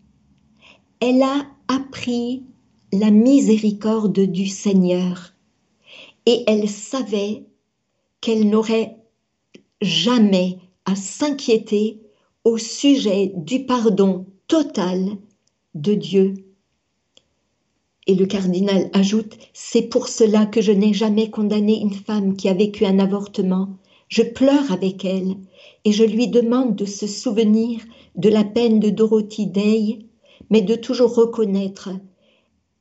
elle 1.02 1.22
a 1.22 1.46
appris 1.67 2.41
la 2.93 3.12
miséricorde 3.12 4.17
du 4.17 4.48
Seigneur 4.48 5.34
et 6.26 6.46
elle 6.48 6.70
savait 6.70 7.43
qu'elle 8.22 8.50
n'aurait 8.50 8.96
jamais 9.82 10.60
à 10.88 10.95
s'inquiéter 10.95 12.02
au 12.43 12.58
sujet 12.58 13.32
du 13.36 13.65
pardon 13.65 14.26
total 14.47 15.12
de 15.76 15.93
Dieu 15.93 16.34
et 18.08 18.15
le 18.15 18.26
cardinal 18.26 18.89
ajoute, 18.93 19.38
C'est 19.54 19.84
pour 19.84 20.08
cela 20.08 20.45
que 20.45 20.62
je 20.62 20.71
n'ai 20.71 20.93
jamais 20.93 21.30
condamné 21.30 21.80
une 21.80 21.93
femme 21.93 22.36
qui 22.36 22.47
a 22.47 22.54
vécu 22.54 22.86
un 22.86 23.00
avortement. 23.00 23.78
Je 24.08 24.23
pleure 24.23 24.71
avec 24.71 25.04
elle 25.04 25.36
et 25.84 25.91
je 25.91 26.06
lui 26.06 26.30
demande 26.30 26.76
de 26.76 26.86
se 26.86 27.06
souvenir 27.06 27.82
de 28.15 28.30
la 28.30 28.45
peine 28.45 28.80
de 28.80 28.89
Dorothy 28.89 29.47
Day, 29.47 30.00
mais 30.50 30.62
de 30.62 30.76
toujours 30.76 31.13
reconnaître 31.15 31.89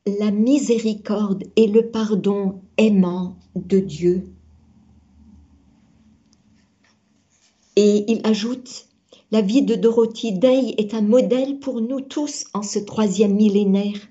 la 0.05 0.31
miséricorde 0.31 1.43
et 1.57 1.67
le 1.67 1.91
pardon 1.91 2.61
aimant 2.77 3.37
de 3.55 3.79
Dieu. 3.79 4.23
Et 7.77 8.11
il 8.11 8.19
ajoute, 8.25 8.87
la 9.31 9.41
vie 9.41 9.61
de 9.61 9.75
Dorothy 9.75 10.33
Day 10.33 10.75
est 10.77 10.93
un 10.93 11.01
modèle 11.01 11.59
pour 11.59 11.79
nous 11.79 12.01
tous 12.01 12.43
en 12.53 12.63
ce 12.63 12.79
troisième 12.79 13.35
millénaire 13.35 14.09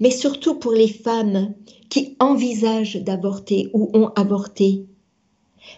mais 0.00 0.10
surtout 0.10 0.54
pour 0.54 0.72
les 0.72 0.88
femmes 0.88 1.54
qui 1.90 2.16
envisagent 2.20 3.02
d'avorter 3.02 3.70
ou 3.72 3.90
ont 3.94 4.08
avorté. 4.14 4.86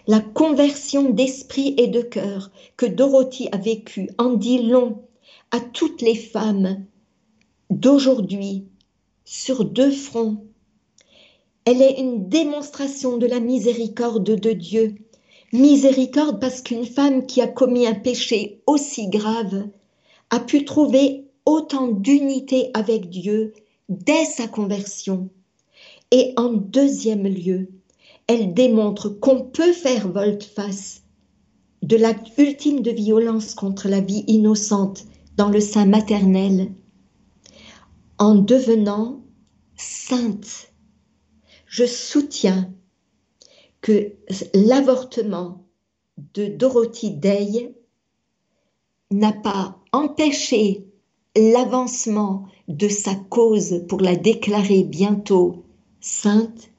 La 0.07 0.19
conversion 0.19 1.09
d'esprit 1.09 1.73
et 1.77 1.87
de 1.87 2.01
cœur 2.01 2.51
que 2.77 2.85
Dorothy 2.85 3.49
a 3.51 3.57
vécue 3.57 4.09
en 4.17 4.33
dit 4.33 4.61
long 4.61 5.01
à 5.51 5.59
toutes 5.59 6.01
les 6.01 6.15
femmes 6.15 6.85
d'aujourd'hui 7.69 8.65
sur 9.25 9.65
deux 9.65 9.91
fronts. 9.91 10.45
Elle 11.65 11.81
est 11.81 11.99
une 11.99 12.29
démonstration 12.29 13.17
de 13.17 13.25
la 13.25 13.39
miséricorde 13.39 14.23
de 14.23 14.51
Dieu. 14.51 14.95
Miséricorde 15.53 16.39
parce 16.39 16.61
qu'une 16.61 16.85
femme 16.85 17.25
qui 17.25 17.41
a 17.41 17.47
commis 17.47 17.85
un 17.85 17.93
péché 17.93 18.61
aussi 18.67 19.09
grave 19.09 19.67
a 20.29 20.39
pu 20.39 20.63
trouver 20.63 21.25
autant 21.45 21.87
d'unité 21.89 22.71
avec 22.73 23.09
Dieu 23.09 23.53
dès 23.89 24.23
sa 24.23 24.47
conversion. 24.47 25.29
Et 26.11 26.33
en 26.37 26.53
deuxième 26.53 27.27
lieu, 27.27 27.67
elle 28.27 28.53
démontre 28.53 29.09
qu'on 29.09 29.43
peut 29.43 29.73
faire 29.73 30.07
volte-face 30.07 31.03
de 31.81 31.97
l'acte 31.97 32.31
ultime 32.37 32.81
de 32.81 32.91
violence 32.91 33.53
contre 33.53 33.89
la 33.89 33.99
vie 33.99 34.23
innocente 34.27 35.05
dans 35.35 35.49
le 35.49 35.59
sein 35.59 35.85
maternel 35.85 36.71
en 38.19 38.35
devenant 38.35 39.21
sainte. 39.75 40.71
Je 41.65 41.85
soutiens 41.85 42.71
que 43.81 44.13
l'avortement 44.53 45.65
de 46.33 46.47
Dorothy 46.47 47.11
Day 47.11 47.75
n'a 49.09 49.33
pas 49.33 49.79
empêché 49.91 50.85
l'avancement 51.35 52.45
de 52.67 52.87
sa 52.87 53.15
cause 53.15 53.83
pour 53.87 54.01
la 54.01 54.15
déclarer 54.15 54.83
bientôt 54.83 55.63
sainte, 55.99 56.71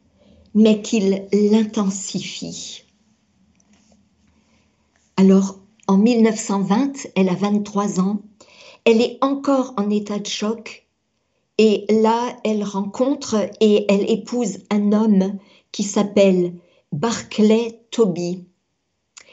mais 0.54 0.82
qu'il 0.82 1.26
l'intensifie. 1.32 2.84
Alors, 5.16 5.58
en 5.88 5.98
1920, 5.98 7.08
elle 7.16 7.28
a 7.28 7.34
23 7.34 8.00
ans, 8.00 8.22
elle 8.84 9.00
est 9.00 9.18
encore 9.20 9.74
en 9.76 9.90
état 9.90 10.18
de 10.18 10.26
choc 10.26 10.86
et 11.58 11.84
là, 11.88 12.36
elle 12.44 12.64
rencontre 12.64 13.36
et 13.60 13.84
elle 13.92 14.10
épouse 14.10 14.58
un 14.70 14.92
homme 14.92 15.38
qui 15.70 15.82
s'appelle 15.82 16.54
Barclay 16.92 17.86
Toby. 17.90 18.44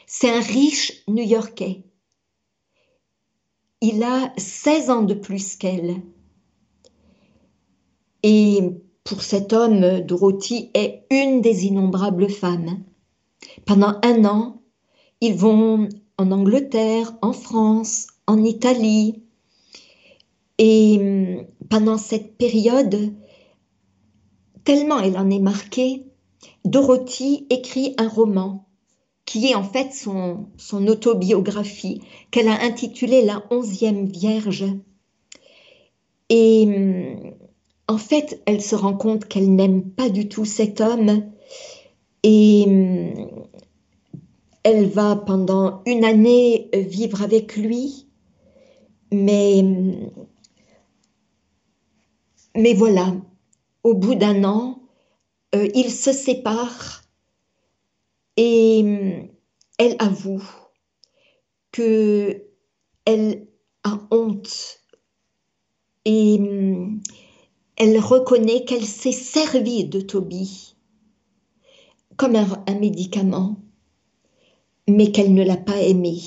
C'est 0.07 0.29
un 0.29 0.39
riche 0.39 1.03
New-Yorkais. 1.09 1.83
Il 3.81 4.01
a 4.01 4.33
16 4.37 4.89
ans 4.89 5.03
de 5.03 5.13
plus 5.13 5.57
qu'elle. 5.57 6.01
Et 8.23 8.61
pour 9.03 9.21
cet 9.21 9.51
homme, 9.51 9.99
Dorothy 10.01 10.71
est 10.73 11.05
une 11.11 11.41
des 11.41 11.65
innombrables 11.65 12.29
femmes. 12.29 12.81
Pendant 13.65 13.99
un 14.03 14.23
an, 14.23 14.61
ils 15.19 15.35
vont 15.35 15.89
en 16.17 16.31
Angleterre, 16.31 17.13
en 17.21 17.33
France, 17.33 18.07
en 18.25 18.43
Italie. 18.43 19.21
Et 20.57 20.97
hum, 20.97 21.45
pendant 21.69 21.97
cette 21.97 22.37
période, 22.37 23.13
tellement 24.63 24.99
elle 24.99 25.17
en 25.17 25.29
est 25.29 25.39
marquée, 25.39 26.08
Dorothy 26.69 27.47
écrit 27.49 27.95
un 27.97 28.07
roman 28.07 28.67
qui 29.25 29.47
est 29.47 29.55
en 29.55 29.63
fait 29.63 29.91
son, 29.91 30.47
autobiographie, 30.87 32.01
qu'elle 32.29 32.47
a 32.47 32.61
intitulée 32.61 33.23
La 33.23 33.43
onzième 33.49 34.05
Vierge. 34.05 34.65
Et 36.29 36.65
hum, 36.67 37.33
en 37.87 37.97
fait, 37.97 38.43
elle 38.45 38.61
se 38.61 38.75
rend 38.75 38.93
compte 38.95 39.25
qu'elle 39.25 39.53
n'aime 39.53 39.81
pas 39.83 40.09
du 40.09 40.29
tout 40.29 40.45
cet 40.45 40.79
homme 40.79 41.23
et 42.21 42.65
hum, 42.67 43.43
elle 44.61 44.85
va 44.89 45.15
pendant 45.15 45.81
une 45.87 46.05
année 46.05 46.69
vivre 46.73 47.23
avec 47.23 47.57
lui, 47.57 48.07
mais, 49.11 49.59
hum, 49.61 50.11
mais 52.55 52.75
voilà, 52.75 53.15
au 53.83 53.95
bout 53.95 54.13
d'un 54.13 54.43
an, 54.43 54.78
euh, 55.55 55.67
ils 55.73 55.91
se 55.91 56.11
séparent 56.11 57.03
et 58.37 58.81
hum, 58.83 59.29
elle 59.77 59.95
avoue 59.99 60.43
que 61.71 62.43
elle 63.05 63.47
a 63.83 63.99
honte 64.11 64.81
et 66.05 66.39
elle 67.75 67.99
reconnaît 67.99 68.65
qu'elle 68.65 68.85
s'est 68.85 69.11
servie 69.11 69.85
de 69.85 70.01
Toby 70.01 70.75
comme 72.19 72.35
un, 72.35 72.75
médicament, 72.75 73.55
mais 74.89 75.09
qu'elle 75.13 75.33
ne 75.33 75.41
l'a 75.41 75.55
pas 75.55 75.79
aimé. 75.79 76.19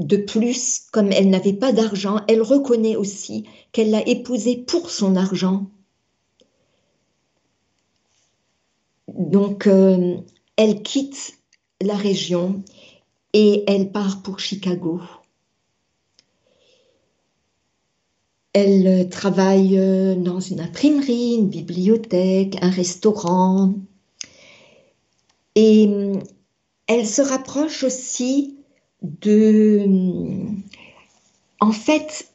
De 0.00 0.18
plus, 0.18 0.82
comme 0.92 1.12
elle 1.12 1.30
n'avait 1.30 1.54
pas 1.54 1.72
d'argent, 1.72 2.20
elle 2.28 2.42
reconnaît 2.42 2.94
aussi 2.94 3.44
qu'elle 3.72 3.90
l'a 3.90 4.06
épousé 4.06 4.58
pour 4.58 4.90
son 4.90 5.16
argent. 5.16 5.70
Donc, 9.14 9.66
euh, 9.66 10.18
elle 10.56 10.82
quitte 10.82 11.38
la 11.80 11.94
région 11.94 12.62
et 13.32 13.64
elle 13.68 13.92
part 13.92 14.22
pour 14.22 14.40
Chicago. 14.40 15.00
Elle 18.52 18.86
euh, 18.86 19.04
travaille 19.04 19.78
euh, 19.78 20.14
dans 20.16 20.40
une 20.40 20.60
imprimerie, 20.60 21.34
une 21.34 21.48
bibliothèque, 21.48 22.56
un 22.60 22.70
restaurant. 22.70 23.74
Et 25.54 25.88
elle 26.88 27.06
se 27.06 27.22
rapproche 27.22 27.84
aussi 27.84 28.56
de, 29.02 29.86
en 31.60 31.70
fait, 31.70 32.28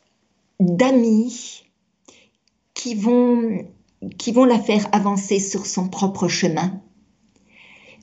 d'amis 0.61 1.63
qui 2.73 2.95
vont, 2.95 3.65
qui 4.17 4.31
vont 4.31 4.45
la 4.45 4.59
faire 4.59 4.87
avancer 4.91 5.39
sur 5.39 5.65
son 5.65 5.89
propre 5.89 6.27
chemin. 6.27 6.81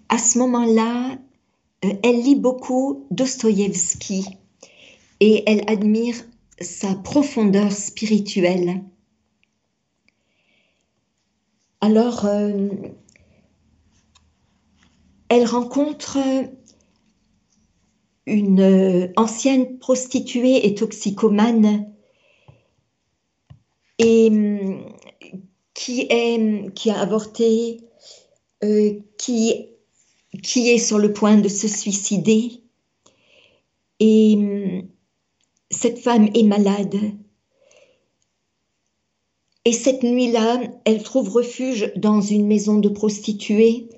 À 0.09 0.19
ce 0.19 0.39
moment-là, 0.39 1.19
elle 1.81 2.23
lit 2.23 2.37
beaucoup 2.37 3.07
Dostoïevski 3.11 4.27
et 5.21 5.43
elle 5.47 5.63
admire 5.69 6.17
sa 6.61 6.95
profondeur 6.95 7.73
spirituelle. 7.73 8.83
Alors, 11.81 12.25
euh, 12.25 12.69
elle 15.29 15.47
rencontre 15.47 16.19
une 18.27 19.13
ancienne 19.17 19.79
prostituée 19.79 20.67
et 20.67 20.75
toxicomane 20.75 21.93
et 23.99 24.31
qui, 25.77 26.07
est, 26.09 26.75
qui 26.75 26.91
a 26.91 26.99
avorté, 26.99 27.83
euh, 28.65 28.95
qui, 29.19 29.67
qui 30.43 30.71
est 30.71 30.79
sur 30.79 30.99
le 30.99 31.12
point 31.12 31.37
de 31.37 31.49
se 31.49 31.69
suicider. 31.69 32.62
Et 34.01 34.85
cette 35.71 35.99
femme 35.99 36.29
est 36.35 36.43
malade. 36.43 36.97
Et 39.67 39.73
cette 39.73 40.03
nuit-là, 40.03 40.61
elle 40.85 41.03
trouve 41.03 41.29
refuge 41.29 41.93
dans 41.97 42.21
une 42.21 42.47
maison 42.47 42.79
de 42.79 42.89
prostituées, 42.89 43.89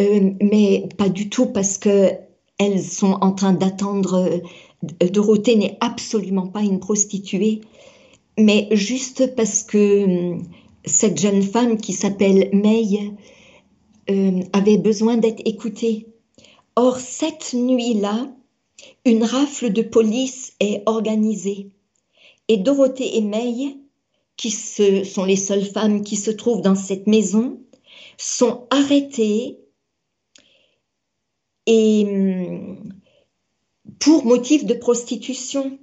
euh, 0.00 0.32
mais 0.42 0.88
pas 0.98 1.08
du 1.08 1.30
tout 1.30 1.46
parce 1.46 1.78
que 1.78 2.10
elles 2.58 2.82
sont 2.82 3.16
en 3.22 3.32
train 3.32 3.54
d'attendre. 3.54 4.42
Euh, 5.02 5.08
Dorothée 5.08 5.56
n'est 5.56 5.78
absolument 5.80 6.48
pas 6.48 6.62
une 6.62 6.80
prostituée, 6.80 7.60
mais 8.38 8.68
juste 8.72 9.34
parce 9.36 9.62
que 9.62 9.78
euh, 9.78 10.38
cette 10.84 11.18
jeune 11.18 11.42
femme 11.42 11.76
qui 11.76 11.92
s'appelle 11.92 12.50
May 12.52 13.12
avait 14.52 14.78
besoin 14.78 15.16
d'être 15.16 15.42
écoutée. 15.44 16.06
Or, 16.76 16.98
cette 16.98 17.52
nuit-là, 17.54 18.28
une 19.04 19.24
rafle 19.24 19.72
de 19.72 19.82
police 19.82 20.54
est 20.60 20.82
organisée 20.86 21.70
et 22.50 22.56
Dorothée 22.56 23.16
et 23.16 23.20
May, 23.20 23.76
qui 24.36 24.50
sont 24.50 25.24
les 25.24 25.36
seules 25.36 25.64
femmes 25.64 26.02
qui 26.02 26.16
se 26.16 26.32
trouvent 26.32 26.62
dans 26.62 26.74
cette 26.74 27.06
maison, 27.06 27.60
sont 28.18 28.66
arrêtées 28.70 29.60
et 31.66 32.04
hum, 32.08 32.92
pour 34.00 34.24
motif 34.24 34.64
de 34.64 34.74
prostitution. 34.74 35.78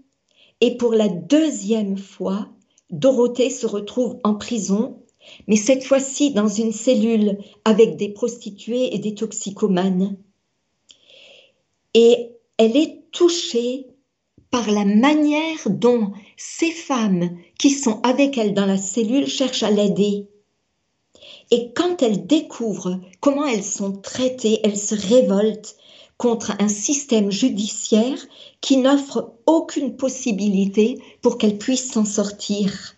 Et 0.59 0.75
pour 0.75 0.93
la 0.93 1.07
deuxième 1.07 1.97
fois, 1.97 2.49
Dorothée 2.89 3.49
se 3.49 3.65
retrouve 3.65 4.17
en 4.23 4.35
prison, 4.35 5.03
mais 5.47 5.57
cette 5.57 5.83
fois-ci 5.83 6.31
dans 6.31 6.47
une 6.47 6.71
cellule 6.71 7.37
avec 7.65 7.97
des 7.97 8.09
prostituées 8.09 8.95
et 8.95 8.99
des 8.99 9.13
toxicomanes. 9.13 10.17
Et 11.93 12.31
elle 12.57 12.77
est 12.77 13.03
touchée 13.11 13.87
par 14.51 14.71
la 14.71 14.85
manière 14.85 15.69
dont 15.69 16.11
ces 16.37 16.71
femmes 16.71 17.37
qui 17.59 17.71
sont 17.71 17.99
avec 18.01 18.37
elle 18.37 18.53
dans 18.53 18.65
la 18.65 18.77
cellule 18.77 19.27
cherchent 19.27 19.63
à 19.63 19.71
l'aider. 19.71 20.27
Et 21.51 21.73
quand 21.73 22.01
elle 22.01 22.25
découvre 22.25 22.99
comment 23.19 23.45
elles 23.45 23.63
sont 23.63 23.93
traitées, 23.93 24.59
elle 24.63 24.77
se 24.77 24.95
révolte 24.95 25.75
contre 26.17 26.53
un 26.59 26.67
système 26.67 27.31
judiciaire 27.31 28.17
qui 28.61 28.77
n'offre 28.77 29.35
aucune 29.45 29.95
possibilité 29.95 30.99
pour 31.21 31.37
qu'elle 31.37 31.57
puisse 31.57 31.91
s'en 31.91 32.05
sortir. 32.05 32.95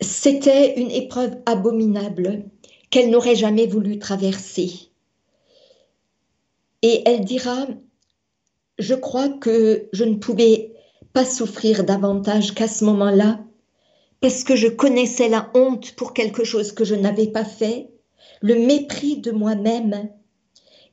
c'était 0.00 0.78
une 0.80 0.90
épreuve 0.90 1.36
abominable 1.46 2.44
qu'elle 2.90 3.10
n'aurait 3.10 3.36
jamais 3.36 3.66
voulu 3.66 3.98
traverser. 3.98 4.72
Et 6.82 7.02
elle 7.06 7.24
dira, 7.24 7.66
je 8.78 8.94
crois 8.94 9.28
que 9.28 9.88
je 9.92 10.04
ne 10.04 10.16
pouvais 10.16 10.72
pas 11.12 11.24
souffrir 11.24 11.84
davantage 11.84 12.54
qu'à 12.54 12.68
ce 12.68 12.84
moment-là, 12.84 13.40
parce 14.20 14.44
que 14.44 14.56
je 14.56 14.68
connaissais 14.68 15.28
la 15.28 15.50
honte 15.54 15.92
pour 15.92 16.12
quelque 16.12 16.44
chose 16.44 16.72
que 16.72 16.84
je 16.84 16.94
n'avais 16.94 17.28
pas 17.28 17.44
fait, 17.44 17.90
le 18.42 18.56
mépris 18.56 19.18
de 19.18 19.30
moi-même, 19.30 20.10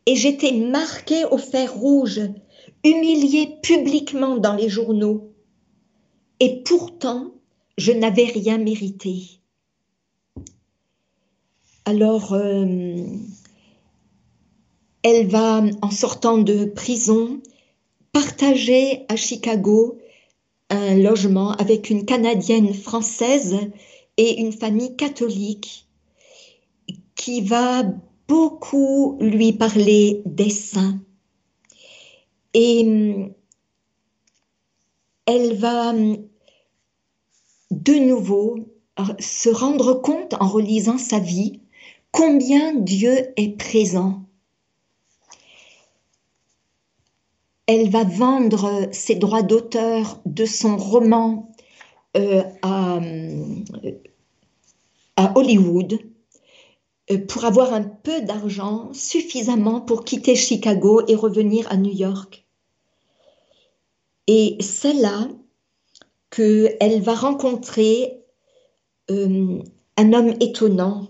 et 0.05 0.15
j'étais 0.15 0.51
marquée 0.51 1.25
au 1.25 1.37
fer 1.37 1.73
rouge, 1.73 2.21
humiliée 2.83 3.57
publiquement 3.61 4.37
dans 4.37 4.55
les 4.55 4.69
journaux. 4.69 5.31
Et 6.39 6.61
pourtant, 6.63 7.31
je 7.77 7.91
n'avais 7.91 8.25
rien 8.25 8.57
mérité. 8.57 9.39
Alors, 11.85 12.33
euh, 12.33 12.95
elle 15.03 15.27
va, 15.27 15.63
en 15.81 15.91
sortant 15.91 16.37
de 16.37 16.65
prison, 16.65 17.41
partager 18.11 19.05
à 19.09 19.15
Chicago 19.15 19.97
un 20.69 20.95
logement 20.95 21.51
avec 21.51 21.89
une 21.89 22.05
Canadienne 22.05 22.73
française 22.73 23.57
et 24.17 24.39
une 24.39 24.51
famille 24.51 24.95
catholique 24.95 25.87
qui 27.15 27.41
va 27.41 27.83
beaucoup 28.31 29.17
lui 29.19 29.51
parler 29.51 30.21
des 30.25 30.49
saints. 30.49 31.01
Et 32.53 33.29
elle 35.25 35.57
va 35.57 35.91
de 37.71 37.93
nouveau 37.93 38.55
se 39.19 39.49
rendre 39.49 39.95
compte 39.95 40.35
en 40.39 40.47
relisant 40.47 40.97
sa 40.97 41.19
vie 41.19 41.59
combien 42.11 42.73
Dieu 42.73 43.33
est 43.35 43.57
présent 43.57 44.23
elle 47.67 47.89
va 47.89 48.03
vendre 48.03 48.89
ses 48.91 49.15
droits 49.15 49.43
d'auteur 49.43 50.19
de 50.25 50.45
son 50.45 50.75
roman 50.75 51.53
euh, 52.17 52.43
à, 52.61 52.99
Hollywood 55.35 56.10
pour 57.17 57.45
avoir 57.45 57.73
un 57.73 57.83
peu 57.83 58.21
d'argent 58.21 58.89
suffisamment 58.93 59.81
pour 59.81 60.03
quitter 60.03 60.35
Chicago 60.35 61.01
et 61.07 61.15
revenir 61.15 61.69
à 61.71 61.77
New 61.77 61.93
York. 61.93 62.45
Et 64.27 64.57
c'est 64.59 64.93
là 64.93 65.27
qu'elle 66.29 67.01
va 67.01 67.15
rencontrer 67.15 68.21
euh, 69.09 69.59
un 69.97 70.13
homme 70.13 70.33
étonnant. 70.39 71.07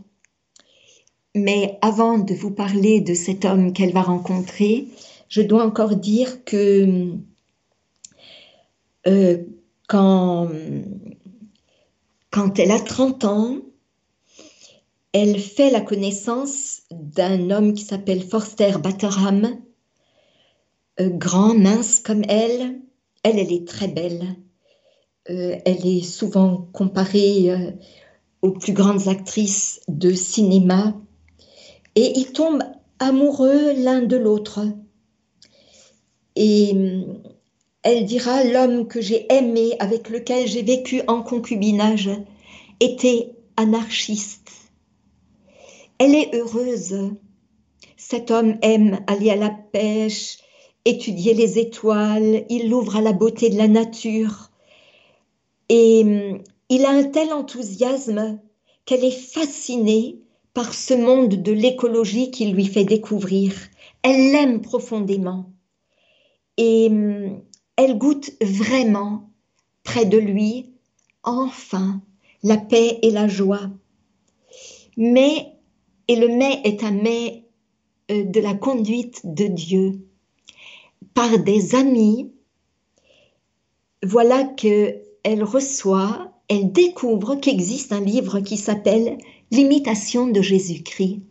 Mais 1.36 1.78
avant 1.82 2.18
de 2.18 2.34
vous 2.34 2.52
parler 2.52 3.00
de 3.00 3.14
cet 3.14 3.46
homme 3.46 3.74
qu'elle 3.74 3.94
va 3.94 4.02
rencontrer, 4.02 4.88
je 5.30 5.42
dois 5.42 5.64
encore 5.64 5.96
dire 5.96 6.44
que 6.44 7.14
euh, 9.08 9.38
quand, 9.88 10.50
quand 12.32 12.60
elle 12.60 12.72
a 12.72 12.80
30 12.80 13.24
ans, 13.26 13.58
elle 15.14 15.40
fait 15.40 15.72
la 15.72 15.82
connaissance 15.82 16.82
d'un 16.92 17.50
homme 17.50 17.74
qui 17.74 17.84
s'appelle 17.84 18.22
Forster 18.22 18.74
Batterham, 18.82 19.58
euh, 21.00 21.10
grand, 21.10 21.54
mince 21.54 22.00
comme 22.00 22.24
elle. 22.28 22.82
Elle, 23.24 23.40
elle 23.40 23.52
est 23.52 23.68
très 23.68 23.88
belle. 23.88 24.36
Euh, 25.30 25.56
elle 25.66 25.86
est 25.86 26.04
souvent 26.04 26.68
comparée 26.74 27.76
aux 28.42 28.52
plus 28.52 28.74
grandes 28.74 29.08
actrices 29.08 29.82
de 29.88 30.14
cinéma. 30.14 30.96
Et 31.96 32.18
ils 32.18 32.32
tombent 32.32 32.64
amoureux 33.00 33.74
l'un 33.74 34.02
de 34.02 34.16
l'autre. 34.16 34.62
Et 36.36 36.72
euh, 36.74 37.04
elle 37.84 38.06
dira, 38.06 38.44
l'homme 38.44 38.88
que 38.88 39.02
j'ai 39.02 39.32
aimé, 39.34 39.76
avec 39.80 40.10
lequel 40.10 40.48
j'ai 40.48 40.62
vécu 40.62 41.02
en 41.08 41.22
concubinage, 41.22 42.10
était 42.80 43.34
anarchiste. 43.58 44.52
Elle 46.04 46.16
est 46.16 46.34
heureuse. 46.34 47.12
Cet 47.96 48.32
homme 48.32 48.58
aime 48.64 49.04
aller 49.06 49.30
à 49.30 49.36
la 49.36 49.52
pêche, 49.52 50.40
étudier 50.84 51.36
les 51.36 51.60
étoiles, 51.60 52.44
il 52.50 52.72
l'ouvre 52.72 52.96
à 52.96 53.02
la 53.02 53.14
beauté 53.14 53.52
de 53.52 53.58
la 53.60 53.68
nature. 53.68 54.50
Et 55.70 56.04
euh, 56.04 56.40
il 56.70 56.86
a 56.86 56.90
un 56.90 57.04
tel 57.04 57.32
enthousiasme 57.32 58.40
qu'elle 58.86 59.06
est 59.06 59.12
fascinée 59.12 60.18
par 60.56 60.74
ce 60.74 60.96
monde 60.96 61.36
de 61.36 61.52
l'écologie 61.52 62.32
qu'il 62.32 62.56
lui 62.56 62.66
fait 62.66 62.84
découvrir. 62.84 63.54
Elle 64.02 64.32
l'aime 64.32 64.62
profondément 64.62 65.52
et 66.58 66.88
hum, 66.90 67.44
elle 67.76 68.00
goûte 68.00 68.32
vraiment 68.42 69.30
près 69.84 70.06
de 70.06 70.18
lui, 70.18 70.72
enfin, 71.22 72.02
la 72.42 72.58
paix 72.58 72.98
et 73.04 73.12
la 73.12 73.28
joie. 73.28 73.70
Mais, 74.98 75.61
et 76.08 76.16
le 76.16 76.28
mais 76.28 76.62
est 76.64 76.84
un 76.84 76.92
mais 76.92 77.46
euh, 78.12 78.24
de 78.24 78.40
la 78.40 78.54
conduite 78.54 79.22
de 79.24 79.48
Dieu, 79.48 80.02
par 81.14 81.40
des 81.40 81.76
amis, 81.76 82.32
voilà 84.04 84.44
qu'elle 84.44 85.44
reçoit, 85.44 86.32
elle 86.48 86.72
découvre 86.72 87.36
qu'existe 87.36 87.92
un 87.92 88.02
livre 88.02 88.40
qui 88.40 88.58
s'appelle 88.58 89.18
L'imitation 89.52 90.28
de 90.28 90.42
Jésus-Christ. 90.42 91.22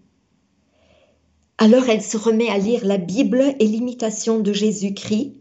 Alors 1.59 1.89
elle 1.89 2.03
se 2.03 2.17
remet 2.17 2.49
à 2.49 2.59
lire 2.59 2.85
la 2.85 2.99
Bible 2.99 3.55
et 3.59 3.67
l'imitation 3.67 4.41
de 4.41 4.53
Jésus-Christ. 4.53 5.35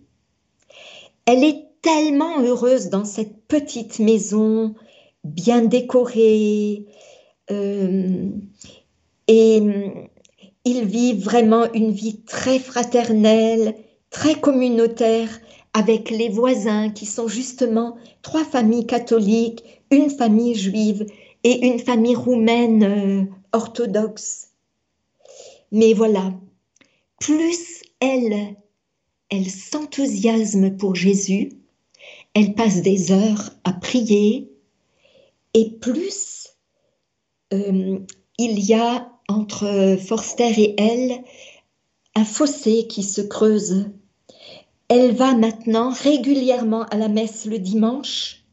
Elle 1.26 1.44
est 1.44 1.70
tellement 1.82 2.42
heureuse 2.42 2.90
dans 2.90 3.06
cette 3.06 3.46
petite 3.48 4.00
maison 4.00 4.76
bien 5.24 5.62
décorée. 5.62 6.86
Euh, 7.52 8.30
et 9.32 9.62
il 10.66 10.86
vit 10.86 11.14
vraiment 11.14 11.72
une 11.74 11.92
vie 11.92 12.22
très 12.24 12.58
fraternelle, 12.58 13.76
très 14.10 14.34
communautaire 14.34 15.30
avec 15.74 16.10
les 16.10 16.30
voisins 16.30 16.90
qui 16.90 17.06
sont 17.06 17.28
justement 17.28 17.96
trois 18.24 18.44
familles 18.44 18.88
catholiques, 18.88 19.64
une 19.92 20.10
famille 20.10 20.56
juive 20.56 21.06
et 21.44 21.68
une 21.68 21.78
famille 21.78 22.16
roumaine 22.16 22.84
euh, 22.84 23.24
orthodoxe. 23.54 24.48
Mais 25.72 25.94
voilà, 25.94 26.34
plus 27.20 27.84
elle, 28.00 28.56
elle 29.30 29.50
s'enthousiasme 29.50 30.76
pour 30.76 30.96
Jésus, 30.96 31.52
elle 32.34 32.56
passe 32.56 32.82
des 32.82 33.12
heures 33.12 33.52
à 33.64 33.74
prier, 33.74 34.52
et 35.54 35.70
plus 35.70 36.48
euh, 37.54 38.00
il 38.40 38.60
y 38.60 38.74
a 38.74 39.09
entre 39.30 39.98
Forster 40.06 40.52
et 40.58 40.76
elle 40.78 41.24
un 42.16 42.26
fossé 42.26 42.88
qui 42.88 43.04
se 43.04 43.22
creuse. 43.22 43.86
Elle 44.90 45.16
va 45.16 45.34
maintenant 45.34 45.92
régulièrement 45.92 46.84
à 46.86 46.98
la 46.98 47.08
messe 47.08 47.46
le 47.46 47.60
dimanche 47.60 48.44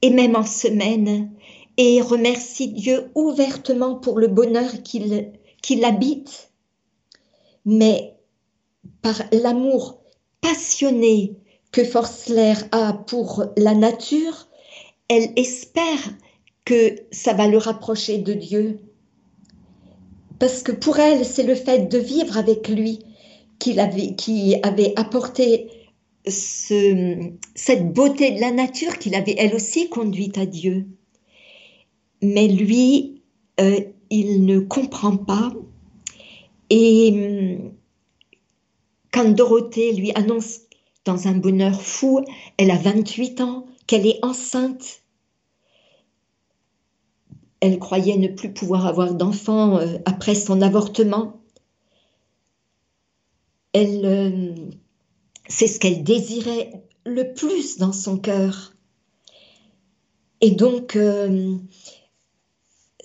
et 0.00 0.10
même 0.10 0.36
en 0.36 0.46
semaine 0.46 1.30
et 1.76 2.00
remercie 2.00 2.68
Dieu 2.68 3.10
ouvertement 3.14 3.96
pour 3.96 4.18
le 4.18 4.28
bonheur 4.28 4.70
qu'il 4.82 5.84
habite 5.84 6.52
mais 7.64 8.16
par 9.00 9.22
l'amour 9.32 10.00
passionné 10.40 11.36
que 11.70 11.84
Forstler 11.84 12.54
a 12.72 12.92
pour 12.92 13.44
la 13.56 13.74
nature, 13.74 14.48
elle 15.08 15.32
espère 15.36 16.00
que 16.64 16.96
ça 17.10 17.32
va 17.32 17.48
le 17.48 17.58
rapprocher 17.58 18.18
de 18.18 18.34
Dieu. 18.34 18.78
Parce 20.42 20.64
que 20.64 20.72
pour 20.72 20.98
elle, 20.98 21.24
c'est 21.24 21.44
le 21.44 21.54
fait 21.54 21.88
de 21.88 21.98
vivre 21.98 22.36
avec 22.36 22.66
lui 22.66 22.98
qui 23.60 23.78
avait, 23.78 24.16
qui 24.16 24.56
avait 24.64 24.92
apporté 24.96 25.68
cette 26.26 27.92
beauté 27.92 28.32
de 28.32 28.40
la 28.40 28.50
nature 28.50 28.98
qu'il 28.98 29.14
avait 29.14 29.36
elle 29.38 29.54
aussi 29.54 29.88
conduite 29.88 30.38
à 30.38 30.46
Dieu. 30.46 30.88
Mais 32.22 32.48
lui, 32.48 33.22
euh, 33.60 33.82
il 34.10 34.44
ne 34.44 34.58
comprend 34.58 35.16
pas 35.16 35.52
et 36.70 37.60
hum, 37.60 37.72
quand 39.12 39.28
Dorothée 39.36 39.92
lui 39.92 40.10
annonce 40.16 40.62
dans 41.04 41.28
un 41.28 41.36
bonheur 41.36 41.80
fou, 41.80 42.24
elle 42.56 42.72
a 42.72 42.78
28 42.78 43.40
ans, 43.42 43.66
qu'elle 43.86 44.08
est 44.08 44.18
enceinte, 44.24 45.01
elle 47.62 47.78
croyait 47.78 48.16
ne 48.16 48.26
plus 48.26 48.52
pouvoir 48.52 48.86
avoir 48.86 49.14
d'enfant 49.14 49.78
euh, 49.78 49.96
après 50.04 50.34
son 50.34 50.60
avortement. 50.62 51.40
Elle, 53.72 54.04
euh, 54.04 54.52
c'est 55.48 55.68
ce 55.68 55.78
qu'elle 55.78 56.02
désirait 56.02 56.72
le 57.06 57.32
plus 57.34 57.78
dans 57.78 57.92
son 57.92 58.18
cœur. 58.18 58.74
Et 60.40 60.50
donc, 60.50 60.96
euh, 60.96 61.54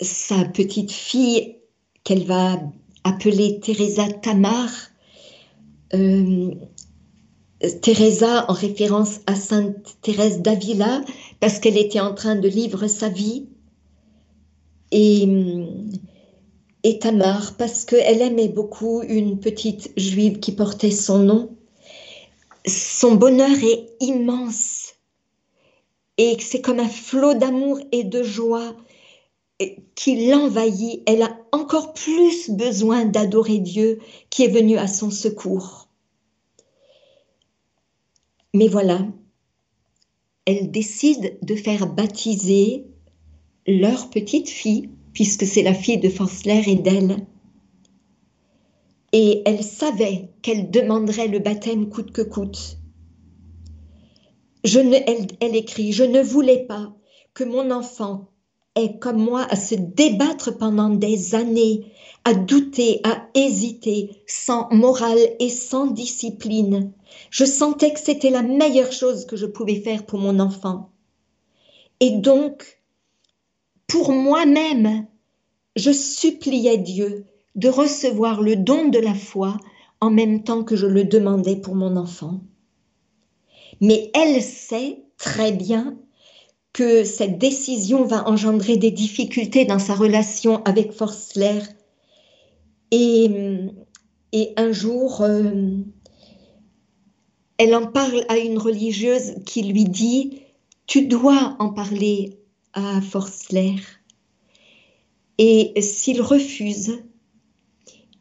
sa 0.02 0.44
petite 0.46 0.92
fille 0.92 1.58
qu'elle 2.04 2.26
va 2.26 2.60
appeler 3.04 3.60
Teresa 3.60 4.08
Tamar. 4.12 4.70
Teresa 7.82 8.46
en 8.50 8.54
référence 8.54 9.20
à 9.28 9.36
Sainte 9.36 9.98
Thérèse 10.02 10.42
d'Avila 10.42 11.02
parce 11.40 11.60
qu'elle 11.60 11.78
était 11.78 12.00
en 12.00 12.16
train 12.16 12.36
de 12.36 12.48
livrer 12.50 12.90
sa 12.90 13.08
vie. 13.10 13.48
Et, 14.92 15.28
et 16.84 17.00
Tamar 17.00 17.58
parce 17.58 17.86
qu'elle 17.86 18.22
aimait 18.22 18.48
beaucoup 18.48 19.02
une 19.02 19.40
petite 19.40 19.92
juive 19.98 20.40
qui 20.40 20.54
portait 20.54 20.92
son 20.92 21.20
nom. 21.20 21.56
Son 22.66 23.16
bonheur 23.16 23.64
est 23.64 23.90
immense 24.00 24.88
et 26.18 26.38
c'est 26.40 26.62
comme 26.62 26.80
un 26.80 26.90
flot 26.90 27.36
d'amour 27.36 27.80
et 27.92 28.04
de 28.04 28.24
joie 28.24 28.76
qui 29.96 30.28
l'envahit. 30.28 31.04
Elle 31.06 31.22
a 31.22 31.38
encore 31.52 31.94
plus 31.94 32.50
besoin 32.50 33.06
d'adorer 33.06 33.60
Dieu 33.60 34.00
qui 34.30 34.44
est 34.44 34.50
venu 34.50 34.78
à 34.78 34.88
son 34.88 35.12
secours. 35.12 35.90
Mais 38.54 38.68
voilà, 38.68 39.06
elle 40.46 40.72
décide 40.72 41.38
de 41.44 41.56
faire 41.56 41.86
baptiser 41.86 42.88
leur 43.68 44.10
petite 44.10 44.50
fille, 44.50 44.90
puisque 45.14 45.46
c'est 45.46 45.64
la 45.64 45.74
fille 45.74 45.98
de 45.98 46.10
Forstler 46.10 46.64
et 46.68 46.76
d'elle. 46.76 47.26
Et 49.14 49.42
elle 49.46 49.64
savait 49.64 50.30
qu'elle 50.42 50.72
demanderait 50.72 51.28
le 51.28 51.40
baptême 51.40 51.90
coûte 51.90 52.12
que 52.12 52.22
coûte. 52.22 52.78
Je 54.64 54.80
ne, 54.80 54.96
elle, 54.96 55.28
elle 55.40 55.56
écrit, 55.56 55.92
je 55.92 56.04
ne 56.04 56.22
voulais 56.22 56.66
pas 56.66 56.94
que 57.34 57.44
mon 57.44 57.72
enfant 57.72 58.30
ait 58.76 58.98
comme 59.00 59.18
moi 59.18 59.46
à 59.50 59.56
se 59.56 59.76
débattre 59.76 60.58
pendant 60.58 60.90
des 60.90 61.36
années, 61.36 61.92
à 62.26 62.34
douter, 62.34 63.00
à 63.04 63.28
hésiter, 63.34 64.12
sans 64.28 64.70
morale 64.72 65.20
et 65.40 65.50
sans 65.50 65.88
discipline. 65.88 66.92
Je 67.32 67.46
sentais 67.46 67.94
que 67.94 68.00
c'était 68.00 68.30
la 68.30 68.44
meilleure 68.44 68.92
chose 68.92 69.26
que 69.26 69.36
je 69.36 69.46
pouvais 69.46 69.82
faire 69.82 70.06
pour 70.06 70.20
mon 70.20 70.40
enfant. 70.40 70.92
Et 72.00 72.12
donc, 72.12 72.77
pour 73.88 74.12
moi-même, 74.12 75.08
je 75.76 75.92
suppliais 75.92 76.78
Dieu 76.78 77.26
de 77.56 77.70
recevoir 77.70 78.42
le 78.42 78.56
don 78.56 78.90
de 78.90 79.00
la 79.00 79.14
foi 79.14 79.58
en 80.02 80.12
même 80.12 80.44
temps 80.44 80.64
que 80.64 80.76
je 80.76 80.86
le 80.86 81.04
demandais 81.04 81.56
pour 81.56 81.76
mon 81.76 81.96
enfant. 81.96 82.42
Mais 83.82 84.12
elle 84.14 84.42
sait 84.42 85.04
très 85.18 85.52
bien 85.52 85.98
que 86.74 87.04
cette 87.04 87.40
décision 87.40 88.04
va 88.04 88.28
engendrer 88.28 88.78
des 88.78 88.92
difficultés 88.92 89.66
dans 89.66 89.80
sa 89.80 89.96
relation 89.96 90.64
avec 90.66 90.92
Forstler. 90.92 91.62
Et, 92.92 93.30
un 94.56 94.72
jour, 94.72 95.22
euh, 95.22 95.78
elle 97.58 97.76
en 97.76 97.88
parle 97.88 98.24
à 98.30 98.38
une 98.38 98.60
religieuse 98.60 99.36
qui 99.46 99.64
lui 99.64 99.86
dit, 99.86 100.44
tu 100.86 101.08
dois 101.08 101.56
en 101.58 101.70
parler 101.70 102.37
à 102.78 103.02
Forstler. 103.02 103.76
Et 105.40 105.74
s'il 105.82 106.22
refuse, 106.22 107.00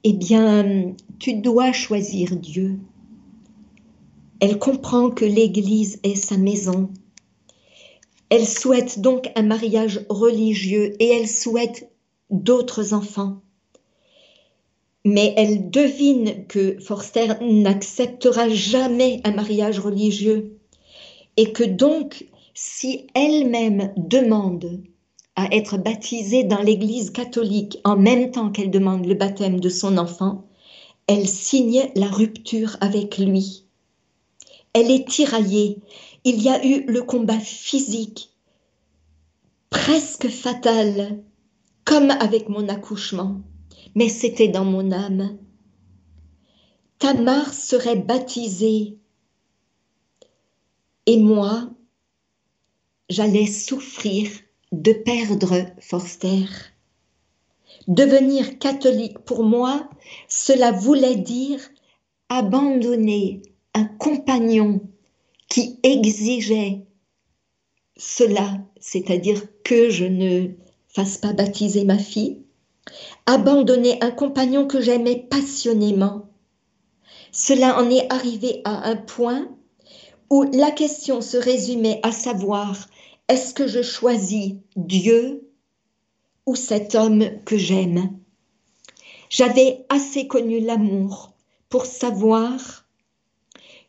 eh 0.03 0.14
bien, 0.14 0.95
tu 1.19 1.35
dois 1.35 1.73
choisir 1.73 2.35
Dieu. 2.35 2.79
Elle 4.40 4.59
comprend 4.59 5.11
que 5.11 5.27
l'Église 5.27 6.01
est 6.05 6.14
sa 6.14 6.38
maison. 6.38 6.88
Elle 8.31 8.47
souhaite 8.47 9.01
donc 9.01 9.31
un 9.37 9.42
mariage 9.42 10.07
religieux 10.09 10.95
et 11.01 11.09
elle 11.09 11.29
souhaite 11.29 11.90
d'autres 12.31 12.95
enfants. 12.95 13.42
Mais 15.05 15.35
elle 15.37 15.71
devine 15.71 16.47
que 16.47 16.81
Forster 16.81 17.35
n'acceptera 17.42 18.49
jamais 18.49 19.21
un 19.25 19.33
mariage 19.33 19.81
religieux 19.81 20.57
et 21.37 21.53
que 21.53 21.62
donc, 21.62 22.27
si 22.59 23.07
elle-même 23.12 23.92
demande 23.99 24.83
à 25.37 25.55
être 25.55 25.77
baptisée 25.77 26.42
dans 26.42 26.62
l'Église 26.62 27.11
catholique 27.11 27.79
en 27.85 27.99
même 27.99 28.31
temps 28.31 28.51
qu'elle 28.51 28.71
demande 28.71 29.05
le 29.05 29.14
baptême 29.14 29.61
de 29.61 29.69
son 29.69 29.99
enfant, 29.99 30.49
elle 31.07 31.29
signe 31.29 31.90
la 31.95 32.09
rupture 32.09 32.79
avec 32.81 33.19
lui. 33.19 33.66
Elle 34.73 34.90
est 34.90 35.07
tiraillée. 35.07 35.81
Il 36.25 36.42
y 36.42 36.49
a 36.49 36.64
eu 36.64 36.87
le 36.87 37.03
combat 37.03 37.38
physique, 37.38 38.31
presque 39.69 40.29
fatal, 40.29 41.23
comme 41.85 42.11
avec 42.11 42.49
mon 42.49 42.71
accouchement, 42.71 43.42
mais 43.95 44.09
c'était 44.09 44.49
dans 44.49 44.64
mon 44.64 44.92
âme. 44.92 45.37
Tamar 46.99 47.53
serait 47.53 47.97
baptisée 47.97 48.97
et 51.05 51.19
moi, 51.19 51.69
j'allais 53.09 53.47
souffrir 53.47 54.29
de 54.73 54.92
perdre 54.92 55.66
Forster. 55.81 56.47
Devenir 57.88 58.59
catholique 58.59 59.19
pour 59.21 59.45
moi, 59.45 59.88
cela 60.29 60.73
voulait 60.73 61.16
dire 61.16 61.61
abandonner 62.29 63.42
un 63.75 63.85
compagnon 63.85 64.81
qui 65.49 65.79
exigeait 65.83 66.83
cela, 67.97 68.59
c'est-à-dire 68.81 69.42
que 69.62 69.88
je 69.90 70.05
ne 70.05 70.49
fasse 70.88 71.19
pas 71.19 71.33
baptiser 71.33 71.85
ma 71.85 71.99
fille, 71.99 72.42
abandonner 73.27 74.03
un 74.03 74.11
compagnon 74.11 74.66
que 74.66 74.81
j'aimais 74.81 75.27
passionnément. 75.31 76.29
Cela 77.33 77.79
en 77.79 77.88
est 77.90 78.11
arrivé 78.12 78.62
à 78.64 78.88
un 78.88 78.97
point 78.97 79.49
où 80.31 80.45
la 80.53 80.71
question 80.73 81.21
se 81.21 81.37
résumait 81.37 82.01
à 82.03 82.11
savoir 82.11 82.88
est-ce 83.29 83.55
que 83.55 83.67
je 83.67 83.83
choisis 83.83 84.55
Dieu 84.77 85.51
ou 86.47 86.55
cet 86.55 86.95
homme 86.95 87.25
que 87.45 87.57
j'aime? 87.57 88.19
J'avais 89.29 89.85
assez 89.89 90.29
connu 90.29 90.61
l'amour 90.61 91.35
pour 91.69 91.87
savoir 91.87 92.87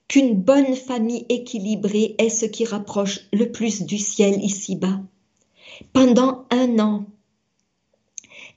qu'une 0.08 0.36
bonne 0.36 0.76
famille 0.76 1.26
équilibrée 1.30 2.16
est 2.18 2.30
ce 2.30 2.46
qui 2.46 2.66
rapproche 2.66 3.28
le 3.32 3.52
plus 3.52 3.84
du 3.84 3.98
ciel 3.98 4.44
ici-bas. 4.44 5.02
Pendant 5.94 6.46
un 6.50 6.80
an, 6.80 7.06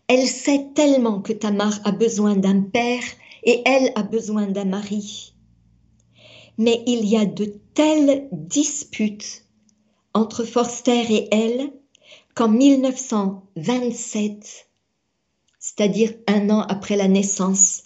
elle 0.08 0.26
sait 0.26 0.68
tellement 0.74 1.20
que 1.20 1.32
Tamar 1.32 1.78
a 1.84 1.92
besoin 1.92 2.36
d'un 2.36 2.62
père 2.62 3.02
et 3.44 3.62
elle 3.66 3.92
a 3.94 4.02
besoin 4.02 4.46
d'un 4.46 4.64
mari. 4.64 5.34
Mais 6.56 6.82
il 6.86 7.04
y 7.04 7.16
a 7.16 7.26
de 7.26 7.52
telles 7.74 8.28
disputes 8.32 9.44
entre 10.14 10.44
Forster 10.44 11.04
et 11.10 11.34
elle 11.34 11.72
qu'en 12.34 12.48
1927, 12.48 14.68
c'est-à-dire 15.58 16.14
un 16.26 16.48
an 16.50 16.62
après 16.62 16.96
la 16.96 17.08
naissance, 17.08 17.84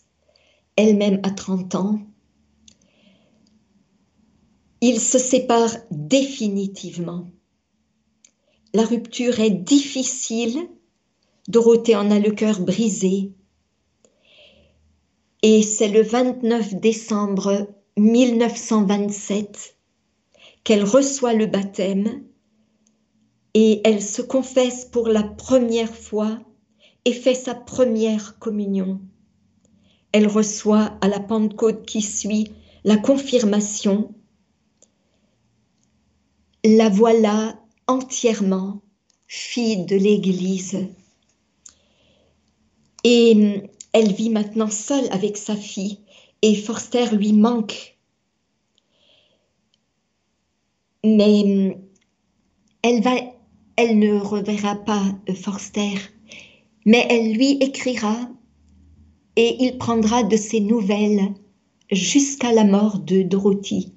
elle-même 0.76 1.20
à 1.22 1.30
30 1.30 1.74
ans, 1.74 2.00
ils 4.80 5.00
se 5.00 5.18
séparent 5.18 5.76
définitivement. 5.90 7.30
La 8.74 8.84
rupture 8.84 9.40
est 9.40 9.50
difficile. 9.50 10.68
Dorothée 11.48 11.96
en 11.96 12.10
a 12.10 12.18
le 12.18 12.32
cœur 12.32 12.60
brisé. 12.60 13.32
Et 15.42 15.62
c'est 15.62 15.88
le 15.88 16.02
29 16.02 16.74
décembre 16.74 17.68
1927 17.96 19.73
qu'elle 20.64 20.84
reçoit 20.84 21.34
le 21.34 21.46
baptême 21.46 22.24
et 23.54 23.80
elle 23.84 24.02
se 24.02 24.22
confesse 24.22 24.86
pour 24.86 25.08
la 25.08 25.22
première 25.22 25.94
fois 25.94 26.38
et 27.04 27.12
fait 27.12 27.34
sa 27.34 27.54
première 27.54 28.38
communion. 28.38 29.00
Elle 30.12 30.26
reçoit 30.26 30.98
à 31.00 31.08
la 31.08 31.20
Pentecôte 31.20 31.86
qui 31.86 32.02
suit 32.02 32.52
la 32.84 32.96
confirmation 32.96 34.14
la 36.64 36.88
voilà 36.88 37.60
entièrement 37.86 38.80
fille 39.26 39.84
de 39.84 39.96
l'Église. 39.96 40.88
Et 43.04 43.62
elle 43.92 44.12
vit 44.12 44.30
maintenant 44.30 44.70
seule 44.70 45.06
avec 45.10 45.36
sa 45.36 45.56
fille 45.56 46.00
et 46.40 46.54
Forster 46.54 47.14
lui 47.14 47.34
manque. 47.34 47.93
Mais 51.04 51.42
hum, 51.44 51.74
elle, 52.82 53.98
ne 53.98 54.18
reverra 54.18 54.76
pas 54.76 55.02
euh, 55.28 55.34
Forster, 55.34 55.96
mais 56.86 57.06
elle 57.10 57.34
lui 57.34 57.58
écrira 57.60 58.16
et 59.36 59.56
il 59.64 59.76
prendra 59.76 60.22
de 60.22 60.36
ses 60.36 60.60
nouvelles 60.60 61.34
jusqu'à 61.90 62.52
la 62.52 62.64
mort 62.64 63.00
de 63.00 63.22
Dorothy 63.22 63.92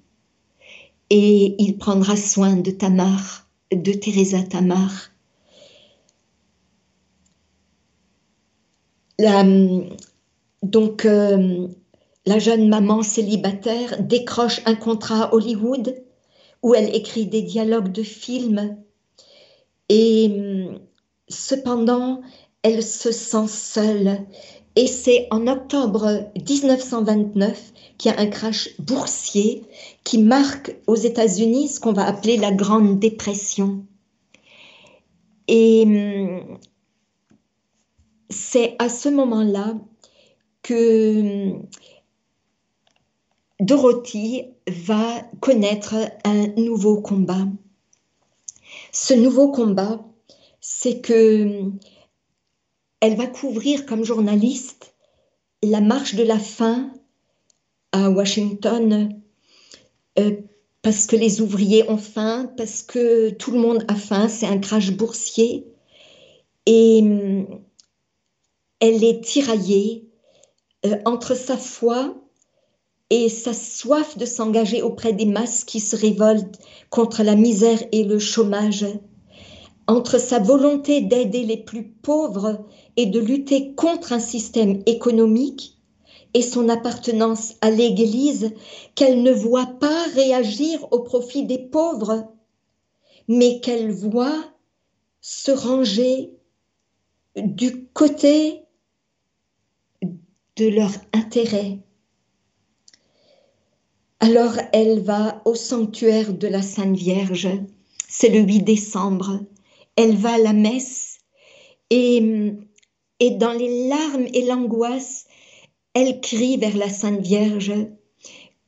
et 1.10 1.56
il 1.60 1.78
prendra 1.78 2.18
soin 2.18 2.58
de 2.58 2.72
Tamar, 2.72 3.48
de 3.72 3.94
Teresa 3.94 4.44
Tamar. 4.44 5.12
donc, 10.62 11.06
euh, 11.06 11.68
la 12.26 12.40
jeune 12.40 12.68
maman 12.70 13.02
célibataire 13.02 14.04
décroche 14.04 14.62
un 14.66 14.76
contrat 14.76 15.24
à 15.24 15.34
Hollywood 15.34 15.96
où 16.64 16.76
elle 16.76 16.96
écrit 16.96 17.28
des 17.28 17.42
dialogues 17.42 17.92
de 17.92 18.04
films. 18.04 18.78
Et 19.90 20.68
cependant, 21.30 22.22
elle 22.64 22.84
se 22.84 23.12
sent 23.12 23.48
seule. 23.48 24.26
Et 24.76 24.88
c'est 24.88 25.28
en 25.32 25.48
octobre 25.48 26.30
1929 26.36 27.74
qu'il 27.98 28.12
y 28.12 28.14
a 28.14 28.20
un 28.20 28.28
crash 28.28 28.70
boursier 28.80 29.64
qui 30.04 30.20
marque 30.20 30.76
aux 30.86 30.96
États-Unis 30.96 31.70
ce 31.70 31.80
qu'on 31.80 31.94
va 31.94 32.06
appeler 32.06 32.38
la 32.38 32.52
Grande 32.52 33.00
Dépression. 33.00 33.84
Et 35.48 35.84
hum, 35.86 36.60
c'est 38.30 38.76
à 38.80 38.90
ce 38.90 39.10
moment-là 39.10 39.76
que 40.62 41.54
hum, 41.54 41.68
Dorothy 43.60 44.46
va 44.68 45.24
connaître 45.40 45.96
un 46.24 46.48
nouveau 46.58 47.02
combat. 47.02 47.48
Ce 48.92 49.14
nouveau 49.14 49.52
combat, 49.52 50.06
c'est 50.62 51.02
que 51.02 51.72
elle 53.00 53.16
va 53.16 53.28
couvrir 53.28 53.86
comme 53.86 54.04
journaliste 54.04 54.96
la 55.64 55.82
marche 55.82 56.16
de 56.16 56.24
la 56.24 56.40
faim 56.40 56.92
à 57.92 58.10
Washington 58.10 59.22
euh, 60.20 60.36
parce 60.82 61.06
que 61.06 61.16
les 61.16 61.42
ouvriers 61.42 61.90
ont 61.90 61.98
faim, 61.98 62.52
parce 62.58 62.82
que 62.82 63.32
tout 63.32 63.52
le 63.52 63.60
monde 63.60 63.84
a 63.88 63.96
faim, 63.96 64.28
c'est 64.28 64.46
un 64.46 64.60
crash 64.60 64.92
boursier. 64.92 65.68
Et 66.66 67.00
hum, 67.02 67.62
elle 68.80 69.04
est 69.04 69.24
tiraillée 69.24 70.08
euh, 70.86 70.98
entre 71.06 71.36
sa 71.36 71.58
foi 71.58 72.16
et 73.10 73.30
sa 73.30 73.54
soif 73.54 74.18
de 74.18 74.26
s'engager 74.26 74.82
auprès 74.82 75.14
des 75.14 75.26
masses 75.26 75.64
qui 75.64 75.80
se 75.80 75.96
révoltent 75.96 76.60
contre 76.90 77.24
la 77.24 77.36
misère 77.36 77.82
et 77.92 78.04
le 78.04 78.20
chômage, 78.20 78.86
entre 79.88 80.20
sa 80.20 80.40
volonté 80.40 81.02
d'aider 81.02 81.44
les 81.44 81.58
plus 81.58 81.84
pauvres 81.84 82.66
et 82.98 83.06
de 83.06 83.20
lutter 83.20 83.74
contre 83.76 84.12
un 84.12 84.20
système 84.20 84.84
économique 84.86 85.78
et 86.34 86.42
son 86.42 86.68
appartenance 86.68 87.56
à 87.62 87.72
l'Église 87.72 88.54
qu'elle 88.96 89.24
ne 89.24 89.32
voit 89.32 89.78
pas 89.80 90.04
réagir 90.14 90.86
au 90.92 91.00
profit 91.00 91.46
des 91.46 91.58
pauvres, 91.58 92.28
mais 93.30 93.62
qu'elle 93.62 93.92
voit 93.92 94.44
se 95.22 95.52
ranger 95.52 96.32
du 97.36 97.88
côté 97.88 98.64
de 100.02 100.68
leur 100.68 100.92
intérêt. 101.14 101.80
Alors 104.20 104.58
elle 104.74 105.02
va 105.02 105.42
au 105.46 105.54
sanctuaire 105.54 106.34
de 106.34 106.48
la 106.48 106.62
Sainte 106.62 106.98
Vierge, 106.98 107.50
c'est 108.08 108.30
le 108.30 108.40
8 108.40 108.62
décembre, 108.62 109.40
elle 109.96 110.16
va 110.16 110.34
à 110.34 110.38
la 110.38 110.54
messe 110.54 111.20
et 111.90 112.54
et 113.20 113.32
dans 113.32 113.54
les 113.54 113.88
larmes 113.88 114.28
et 114.34 114.46
l'angoisse, 114.46 115.26
elle 115.94 116.22
crie 116.22 116.58
vers 116.58 116.78
la 116.78 116.90
Sainte 116.90 117.22
Vierge 117.22 117.74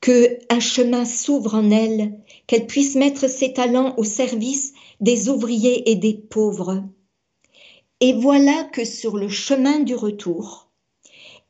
que 0.01 0.39
un 0.49 0.59
chemin 0.59 1.05
s'ouvre 1.05 1.55
en 1.55 1.71
elle, 1.71 2.19
qu'elle 2.47 2.65
puisse 2.65 2.95
mettre 2.95 3.29
ses 3.29 3.53
talents 3.53 3.93
au 3.97 4.03
service 4.03 4.73
des 5.01 5.29
ouvriers 5.29 5.91
et 5.91 5.95
des 5.95 6.13
pauvres. 6.13 6.83
Et 7.99 8.13
voilà 8.13 8.63
que 8.63 8.85
sur 8.85 9.17
le 9.17 9.27
chemin 9.27 9.79
du 9.79 9.93
retour, 9.93 10.71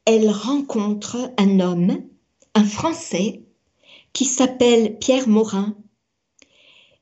elle 0.06 0.30
rencontre 0.30 1.32
un 1.38 1.60
homme, 1.60 2.04
un 2.56 2.66
Français, 2.66 3.44
qui 4.14 4.26
s'appelle 4.26 4.98
Pierre 5.00 5.28
Morin, 5.28 5.76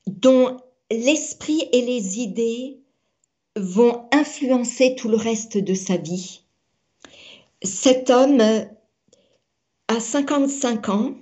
dont 0.06 0.56
l'esprit 0.90 1.68
et 1.72 1.82
les 1.82 2.18
idées 2.18 2.80
vont 3.56 4.08
influencer 4.12 4.94
tout 4.96 5.08
le 5.08 5.16
reste 5.16 5.58
de 5.58 5.74
sa 5.74 5.96
vie. 5.96 6.42
Cet 7.62 8.10
homme 8.10 8.40
a 9.88 10.00
55 10.00 10.88
ans. 10.90 11.14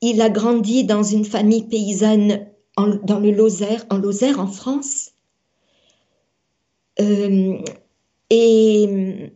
Il 0.00 0.20
a 0.20 0.30
grandi 0.30 0.84
dans 0.84 1.02
une 1.02 1.24
famille 1.24 1.64
paysanne 1.68 2.48
dans 2.76 3.20
le 3.20 3.30
Lozère, 3.30 3.84
en 3.90 3.98
Lozère, 3.98 4.40
en 4.40 4.46
France. 4.46 5.12
Euh, 7.00 7.58
et 8.30 9.32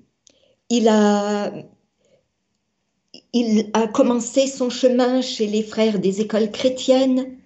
il 0.71 0.89
a, 0.89 1.53
il 3.33 3.71
a 3.75 3.87
commencé 3.87 4.47
son 4.47 4.71
chemin 4.71 5.21
chez 5.21 5.47
les 5.47 5.63
frères 5.63 5.99
des 5.99 6.21
écoles 6.21 6.51
chrétiennes. 6.51 7.37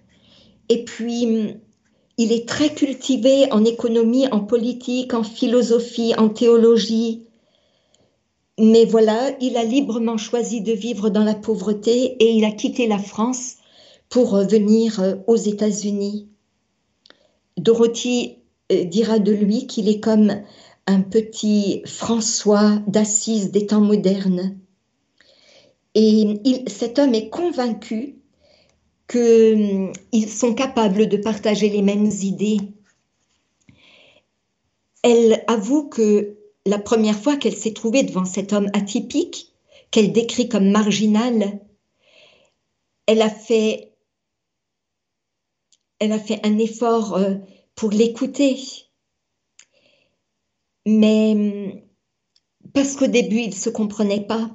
Et 0.69 0.85
puis, 0.85 1.57
il 2.17 2.33
est 2.33 2.47
très 2.47 2.75
cultivé 2.75 3.51
en 3.53 3.65
économie, 3.65 4.29
en 4.29 4.41
politique, 4.41 5.15
en 5.15 5.23
philosophie, 5.23 6.15
en 6.17 6.29
théologie. 6.29 7.25
Mais 8.59 8.85
voilà, 8.85 9.31
il 9.41 9.57
a 9.57 9.65
librement 9.65 10.19
choisi 10.19 10.61
de 10.61 10.73
vivre 10.73 11.09
dans 11.09 11.25
la 11.25 11.35
pauvreté 11.35 12.17
et 12.23 12.33
il 12.33 12.45
a 12.45 12.51
quitté 12.51 12.87
la 12.87 12.99
France 12.99 13.57
pour 14.11 14.37
venir 14.37 15.01
euh, 15.01 15.15
aux 15.27 15.37
États-Unis. 15.37 16.29
Dorothy 17.57 18.37
euh, 18.71 18.85
dira 18.85 19.19
de 19.19 19.33
lui 19.33 19.67
qu'il 19.67 19.89
est 19.89 20.01
comme 20.01 20.43
un 20.87 21.01
petit 21.01 21.83
François 21.87 22.83
d'Assise 22.87 23.51
des 23.51 23.67
temps 23.67 23.81
modernes. 23.81 24.60
Et 25.95 26.65
cet 26.69 26.99
homme 26.99 27.15
est 27.15 27.31
convaincu 27.31 28.21
qu'ils 29.09 29.93
hum, 30.15 30.29
sont 30.29 30.55
capables 30.55 31.09
de 31.09 31.17
partager 31.17 31.69
les 31.69 31.83
mêmes 31.83 32.11
idées. 32.23 32.59
Elle 35.03 35.43
avoue 35.49 35.89
que 35.89 36.37
la 36.67 36.79
première 36.79 37.19
fois 37.19 37.37
qu'elle 37.37 37.57
s'est 37.57 37.73
trouvée 37.73 38.03
devant 38.03 38.25
cet 38.25 38.53
homme 38.53 38.71
atypique, 38.73 39.53
qu'elle 39.91 40.13
décrit 40.13 40.49
comme 40.49 40.71
marginal, 40.71 41.61
elle 43.07 43.23
a 43.23 43.31
fait, 43.31 43.93
elle 45.99 46.13
a 46.13 46.19
fait 46.21 46.39
un 46.47 46.59
effort 46.59 47.17
euh, 47.17 47.35
pour 47.75 47.91
l'écouter. 47.91 48.59
Mais 50.87 51.33
hum, 51.33 51.81
parce 52.73 52.95
qu'au 52.95 53.09
début, 53.09 53.41
il 53.41 53.49
ne 53.49 53.55
se 53.55 53.71
comprenait 53.71 54.27
pas. 54.27 54.51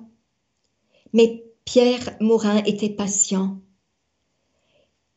Mais 1.16 1.46
Pierre 1.66 2.16
Morin 2.20 2.62
était 2.66 2.90
patient 2.90 3.58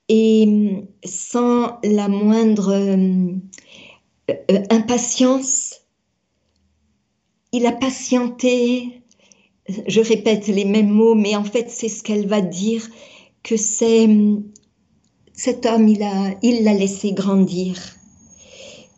et 0.09 0.47
mm, 0.47 0.87
sans 1.05 1.79
la 1.85 2.09
moindre 2.09 2.73
euh, 2.73 3.35
euh, 4.31 4.63
impatience, 4.71 5.83
il 7.53 7.67
a 7.67 7.73
patienté, 7.73 9.03
je 9.87 10.01
répète 10.01 10.47
les 10.49 10.65
mêmes 10.65 10.91
mots, 10.91 11.15
mais 11.15 11.37
en 11.37 11.45
fait 11.45 11.71
c'est 11.71 11.89
ce 11.89 12.03
qu'elle 12.03 12.27
va 12.27 12.41
dire, 12.41 12.89
que 13.43 13.57
c'est 13.57 14.07
mm, 14.07 14.45
cet 15.33 15.67
homme, 15.67 15.89
il 15.89 15.99
l'a 15.99 16.75
laissé 16.75 17.13
grandir. 17.13 17.77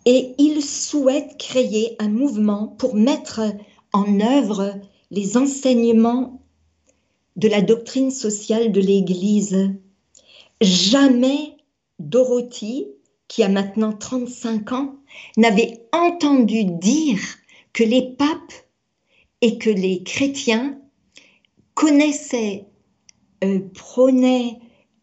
Et 0.07 0.35
il 0.39 0.63
souhaite 0.63 1.37
créer 1.39 1.97
un 1.99 2.09
mouvement 2.09 2.69
pour 2.79 2.95
mettre 2.95 3.43
en 3.93 4.21
œuvre 4.21 4.75
les 5.11 5.37
enseignements 5.37 6.40
de 7.41 7.49
la 7.49 7.63
doctrine 7.63 8.11
sociale 8.11 8.71
de 8.71 8.83
l'Église 8.83 9.71
jamais 10.61 11.57
Dorothy, 11.99 12.89
qui 13.29 13.43
a 13.43 13.49
maintenant 13.49 13.95
35 13.95 14.73
ans, 14.73 14.97
n'avait 15.39 15.81
entendu 15.93 16.67
dire 16.67 17.19
que 17.73 17.83
les 17.83 18.15
papes 18.19 18.53
et 19.41 19.57
que 19.57 19.71
les 19.71 20.03
chrétiens 20.03 20.79
connaissaient, 21.73 22.67
euh, 23.43 23.61
prônaient 23.73 24.59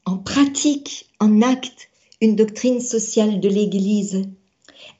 en 0.05 0.17
pratique, 0.17 1.09
en 1.19 1.41
acte, 1.41 1.89
une 2.21 2.35
doctrine 2.35 2.81
sociale 2.81 3.39
de 3.39 3.49
l'Église. 3.49 4.29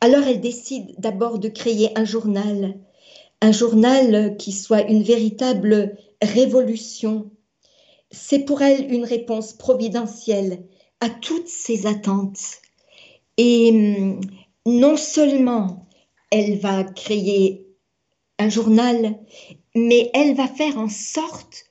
Alors 0.02 0.24
elle 0.24 0.42
décide 0.42 0.96
d'abord 0.98 1.38
de 1.38 1.50
créer 1.50 1.92
un 1.96 2.06
journal, 2.06 2.80
un 3.42 3.52
journal 3.52 4.38
qui 4.38 4.52
soit 4.52 4.82
une 4.82 5.04
véritable 5.04 5.98
révolution 6.22 7.32
c'est 8.12 8.46
pour 8.46 8.62
elle 8.62 8.92
une 8.92 9.06
réponse 9.06 9.54
providentielle 9.54 10.66
à 11.00 11.10
toutes 11.10 11.48
ses 11.48 11.86
attentes. 11.86 12.62
Et 13.38 13.70
hum, 13.72 14.22
non 14.66 14.98
seulement 14.98 15.88
elle 16.32 16.58
va 16.58 16.84
créer 16.84 17.68
un 18.40 18.50
journal, 18.50 19.20
mais 19.76 20.10
elle 20.14 20.36
va 20.36 20.48
faire 20.48 20.78
en 20.78 20.90
sorte 20.90 21.66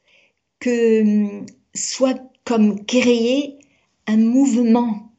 que 0.61 1.03
hum, 1.03 1.47
soit 1.75 2.21
comme 2.45 2.85
créer 2.87 3.59
un 4.07 4.19
mouvement, 4.19 5.13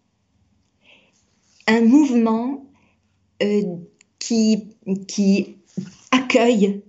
un 1.68 1.82
mouvement 1.82 2.66
euh, 3.44 3.76
qui, 4.18 4.70
qui 5.08 5.58
accueille 6.12 6.82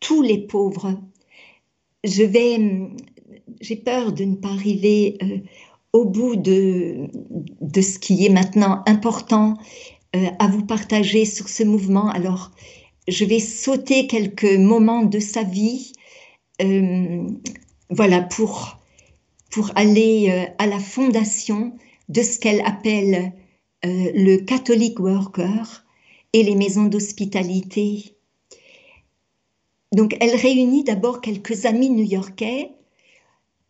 tous 0.00 0.22
les 0.22 0.38
pauvres. 0.38 1.00
Je 2.04 2.22
vais, 2.22 2.58
j'ai 3.60 3.76
peur 3.76 4.12
de 4.12 4.24
ne 4.24 4.36
pas 4.36 4.48
arriver 4.48 5.18
euh, 5.22 5.38
au 5.92 6.04
bout 6.04 6.36
de, 6.36 7.08
ce 7.74 7.98
qui 7.98 8.24
est 8.24 8.30
maintenant 8.30 8.82
important 8.86 9.54
euh, 10.16 10.26
à 10.38 10.48
vous 10.48 10.64
partager 10.64 11.24
sur 11.24 11.48
ce 11.48 11.62
mouvement. 11.62 12.08
Alors, 12.08 12.52
je 13.06 13.24
vais 13.24 13.40
sauter 13.40 14.06
quelques 14.06 14.56
moments 14.56 15.02
de 15.02 15.18
sa 15.18 15.42
vie, 15.42 15.92
euh, 16.62 17.26
voilà, 17.90 18.22
pour, 18.22 18.78
pour 19.50 19.72
aller 19.74 20.48
à 20.58 20.66
la 20.66 20.78
fondation 20.78 21.76
de 22.08 22.22
ce 22.22 22.38
qu'elle 22.38 22.60
appelle 22.62 23.32
le 23.82 24.36
Catholic 24.36 25.00
Worker 25.00 25.84
et 26.32 26.42
les 26.42 26.54
maisons 26.54 26.84
d'hospitalité 26.84 28.16
donc, 29.92 30.16
elle 30.20 30.36
réunit 30.36 30.84
d'abord 30.84 31.20
quelques 31.20 31.66
amis 31.66 31.90
new-yorkais 31.90 32.70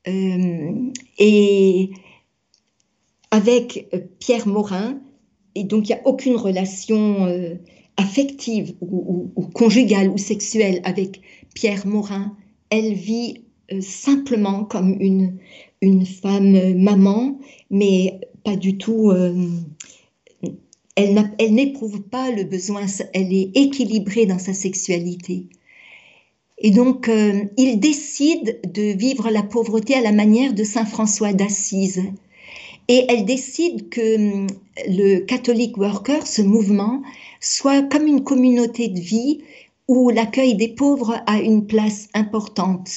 euh, 0.06 0.90
et 1.18 1.90
avec 3.30 3.88
euh, 3.94 4.00
Pierre 4.18 4.46
Morin. 4.46 5.00
Et 5.54 5.64
donc, 5.64 5.88
il 5.88 5.94
n'y 5.94 5.98
a 5.98 6.06
aucune 6.06 6.36
relation 6.36 7.24
euh, 7.24 7.54
affective 7.96 8.74
ou, 8.82 9.30
conjugale 9.54 10.10
ou 10.10 10.18
sexuelle 10.18 10.80
avec 10.84 11.22
Pierre 11.54 11.86
Morin. 11.86 12.36
Elle 12.68 12.92
vit 12.92 13.44
simplement 13.80 14.64
comme 14.64 14.96
une, 15.00 15.38
une 15.80 16.04
femme 16.04 16.74
maman, 16.74 17.38
mais 17.70 18.20
pas 18.44 18.56
du 18.56 18.78
tout. 18.78 19.12
elle 20.96 21.54
n'éprouve 21.54 22.02
pas 22.02 22.30
le 22.30 22.44
besoin, 22.44 22.86
elle 23.12 23.32
est 23.32 23.56
équilibrée 23.56 24.26
dans 24.26 24.38
sa 24.38 24.54
sexualité. 24.54 25.48
Et 26.60 26.70
donc, 26.70 27.08
euh, 27.08 27.44
il 27.56 27.80
décide 27.80 28.60
de 28.70 28.92
vivre 28.92 29.30
la 29.30 29.42
pauvreté 29.42 29.94
à 29.94 30.02
la 30.02 30.12
manière 30.12 30.52
de 30.52 30.62
Saint 30.62 30.84
François 30.84 31.32
d'Assise. 31.32 32.02
Et 32.88 33.06
elle 33.08 33.24
décide 33.24 33.88
que 33.88 34.16
hum, 34.16 34.46
le 34.86 35.20
Catholic 35.20 35.78
Worker, 35.78 36.26
ce 36.26 36.42
mouvement, 36.42 37.02
soit 37.40 37.82
comme 37.82 38.06
une 38.06 38.24
communauté 38.24 38.88
de 38.88 39.00
vie 39.00 39.40
où 39.88 40.10
l'accueil 40.10 40.54
des 40.54 40.68
pauvres 40.68 41.22
a 41.26 41.40
une 41.40 41.66
place 41.66 42.08
importante. 42.12 42.90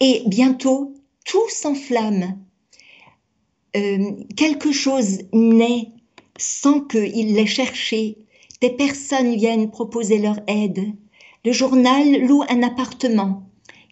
Et 0.00 0.22
bientôt, 0.26 0.94
tout 1.26 1.48
s'enflamme. 1.48 2.38
Euh, 3.76 4.12
quelque 4.36 4.70
chose 4.70 5.18
naît 5.32 5.88
sans 6.38 6.80
qu'il 6.80 7.34
l'ait 7.34 7.46
cherché. 7.46 8.18
Des 8.60 8.70
personnes 8.70 9.34
viennent 9.34 9.70
proposer 9.70 10.18
leur 10.18 10.38
aide 10.46 10.94
le 11.44 11.52
journal 11.52 12.26
loue 12.26 12.42
un 12.48 12.62
appartement 12.62 13.42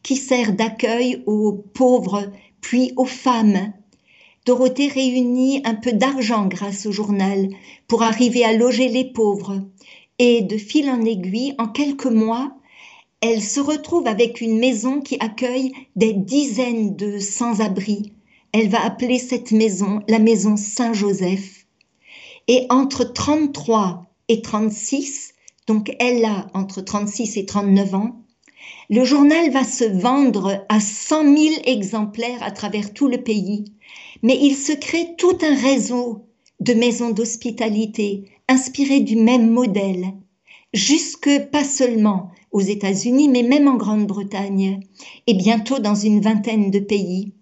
qui 0.03 0.17
sert 0.17 0.53
d'accueil 0.53 1.23
aux 1.27 1.53
pauvres 1.53 2.31
puis 2.61 2.93
aux 2.97 3.05
femmes. 3.05 3.73
Dorothée 4.47 4.89
réunit 4.89 5.61
un 5.65 5.75
peu 5.75 5.93
d'argent 5.93 6.47
grâce 6.47 6.87
au 6.87 6.93
journal 6.93 7.49
pour 7.87 8.03
arriver 8.03 8.45
à 8.45 8.53
loger 8.53 8.89
les 8.89 9.05
pauvres 9.05 9.61
et 10.19 10.43
de 10.43 10.57
fil 10.57 10.89
en 10.89 11.05
aiguille, 11.05 11.55
en 11.59 11.69
quelques 11.69 12.07
mois, 12.07 12.53
elle 13.21 13.43
se 13.43 13.61
retrouve 13.61 14.07
avec 14.07 14.41
une 14.41 14.59
maison 14.59 15.01
qui 15.01 15.17
accueille 15.21 15.73
des 15.97 16.13
dizaines 16.13 16.97
de 16.97 17.19
sans-abri. 17.19 18.13
Elle 18.53 18.69
va 18.69 18.85
appeler 18.85 19.19
cette 19.19 19.53
maison 19.53 20.01
la 20.09 20.19
maison 20.19 20.57
Saint-Joseph. 20.57 21.67
Et 22.49 22.67
entre 22.69 23.05
33 23.05 24.07
et 24.29 24.43
36, 24.43 25.32
donc 25.67 25.95
elle 25.99 26.25
a 26.25 26.49
entre 26.55 26.81
36 26.81 27.37
et 27.37 27.47
39 27.47 27.95
ans, 27.95 28.23
le 28.91 29.05
journal 29.05 29.51
va 29.51 29.65
se 29.65 29.85
vendre 29.85 30.65
à 30.69 30.81
100 30.81 31.37
000 31.37 31.55
exemplaires 31.65 32.43
à 32.43 32.51
travers 32.51 32.93
tout 32.93 33.09
le 33.09 33.23
pays, 33.23 33.65
mais 34.23 34.39
il 34.41 34.55
se 34.55 34.73
crée 34.73 35.15
tout 35.17 35.39
un 35.43 35.55
réseau 35.55 36.27
de 36.61 36.75
maisons 36.75 37.11
d'hospitalité 37.11 38.25
inspirées 38.49 39.01
du 39.01 39.17
même 39.17 39.51
modèle, 39.51 40.13
jusque 40.73 41.31
pas 41.51 41.65
seulement 41.65 42.31
aux 42.51 42.61
États-Unis, 42.61 43.29
mais 43.29 43.43
même 43.43 43.67
en 43.67 43.77
Grande-Bretagne, 43.77 44.81
et 45.27 45.35
bientôt 45.35 45.79
dans 45.79 45.95
une 45.95 46.21
vingtaine 46.21 46.71
de 46.71 46.79
pays. 46.79 47.33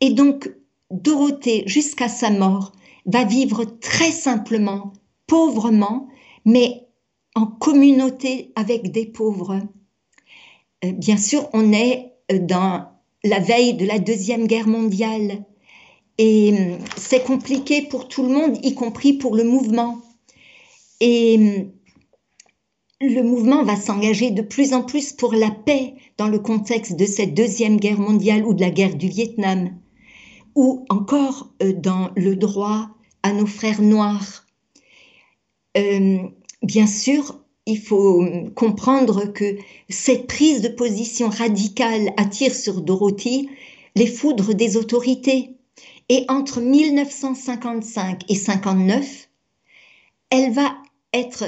Et 0.00 0.10
donc, 0.10 0.50
Dorothée, 0.90 1.64
jusqu'à 1.66 2.08
sa 2.08 2.30
mort, 2.30 2.72
va 3.04 3.24
vivre 3.24 3.64
très 3.64 4.10
simplement, 4.10 4.92
pauvrement, 5.26 6.08
mais 6.44 6.85
en 7.36 7.46
communauté 7.46 8.50
avec 8.56 8.90
des 8.90 9.06
pauvres. 9.06 9.60
Euh, 10.84 10.92
bien 10.92 11.18
sûr, 11.18 11.48
on 11.52 11.72
est 11.72 12.14
euh, 12.32 12.38
dans 12.40 12.88
la 13.22 13.38
veille 13.38 13.74
de 13.74 13.84
la 13.84 13.98
Deuxième 13.98 14.46
Guerre 14.46 14.66
mondiale 14.66 15.44
et 16.18 16.54
euh, 16.58 16.78
c'est 16.96 17.22
compliqué 17.22 17.82
pour 17.82 18.08
tout 18.08 18.22
le 18.22 18.30
monde, 18.30 18.58
y 18.64 18.74
compris 18.74 19.12
pour 19.12 19.36
le 19.36 19.44
mouvement. 19.44 19.98
Et 21.00 21.68
le 23.02 23.22
mouvement 23.22 23.62
va 23.64 23.76
s'engager 23.76 24.30
de 24.30 24.40
plus 24.40 24.72
en 24.72 24.82
plus 24.82 25.12
pour 25.12 25.34
la 25.34 25.50
paix 25.50 25.94
dans 26.16 26.28
le 26.28 26.38
contexte 26.38 26.96
de 26.96 27.04
cette 27.04 27.34
Deuxième 27.34 27.76
Guerre 27.76 28.00
mondiale 28.00 28.46
ou 28.46 28.54
de 28.54 28.62
la 28.62 28.70
guerre 28.70 28.96
du 28.96 29.08
Vietnam, 29.08 29.78
ou 30.54 30.86
encore 30.88 31.52
dans 31.60 32.10
le 32.16 32.34
droit 32.34 32.88
à 33.22 33.34
nos 33.34 33.44
frères 33.44 33.82
noirs 33.82 34.46
bien 36.62 36.86
sûr, 36.86 37.40
il 37.66 37.78
faut 37.78 38.24
comprendre 38.54 39.26
que 39.32 39.56
cette 39.88 40.28
prise 40.28 40.62
de 40.62 40.68
position 40.68 41.28
radicale 41.28 42.12
attire 42.16 42.54
sur 42.54 42.80
Dorothy 42.80 43.48
les 43.96 44.06
foudres 44.06 44.54
des 44.54 44.76
autorités. 44.76 45.50
Et 46.08 46.24
entre 46.28 46.60
1955 46.60 48.30
et 48.30 48.36
59, 48.36 49.28
elle 50.30 50.52
va 50.52 50.76
être 51.12 51.44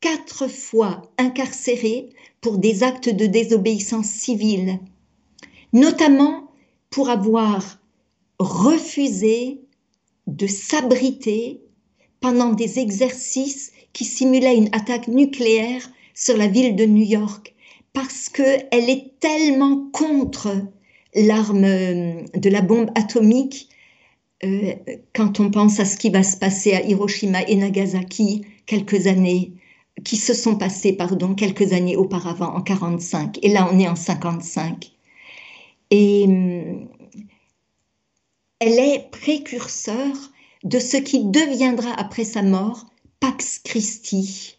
quatre 0.00 0.48
fois 0.48 1.02
incarcérée 1.18 2.08
pour 2.40 2.56
des 2.56 2.82
actes 2.82 3.10
de 3.10 3.26
désobéissance 3.26 4.06
civile, 4.06 4.78
notamment 5.74 6.50
pour 6.88 7.10
avoir 7.10 7.78
refusé 8.38 9.60
de 10.26 10.46
s'abriter 10.46 11.60
pendant 12.20 12.52
des 12.52 12.78
exercices 12.78 13.72
qui 13.92 14.04
simulait 14.04 14.56
une 14.56 14.68
attaque 14.72 15.08
nucléaire 15.08 15.88
sur 16.14 16.36
la 16.36 16.48
ville 16.48 16.76
de 16.76 16.84
New 16.84 17.04
York 17.04 17.54
parce 17.92 18.28
qu'elle 18.28 18.68
est 18.72 19.18
tellement 19.20 19.88
contre 19.92 20.54
l'arme 21.14 21.64
euh, 21.64 22.22
de 22.34 22.50
la 22.50 22.60
bombe 22.60 22.90
atomique 22.94 23.68
euh, 24.44 24.74
quand 25.14 25.40
on 25.40 25.50
pense 25.50 25.80
à 25.80 25.84
ce 25.84 25.96
qui 25.96 26.10
va 26.10 26.22
se 26.22 26.36
passer 26.36 26.74
à 26.74 26.82
Hiroshima 26.82 27.42
et 27.42 27.56
Nagasaki 27.56 28.42
quelques 28.66 29.06
années 29.06 29.52
qui 30.04 30.16
se 30.16 30.34
sont 30.34 30.56
passées 30.56 30.92
pardon 30.92 31.34
quelques 31.34 31.72
années 31.72 31.96
auparavant 31.96 32.54
en 32.54 32.60
45 32.60 33.38
et 33.42 33.48
là 33.48 33.68
on 33.72 33.78
est 33.80 33.88
en 33.88 33.96
55 33.96 34.92
et 35.90 36.26
euh, 36.28 36.74
elle 38.60 38.78
est 38.78 39.10
précurseur 39.10 40.14
de 40.64 40.78
ce 40.78 40.96
qui 40.96 41.24
deviendra 41.24 41.92
après 41.92 42.24
sa 42.24 42.42
mort 42.42 42.86
Pax 43.20 43.60
Christi. 43.60 44.58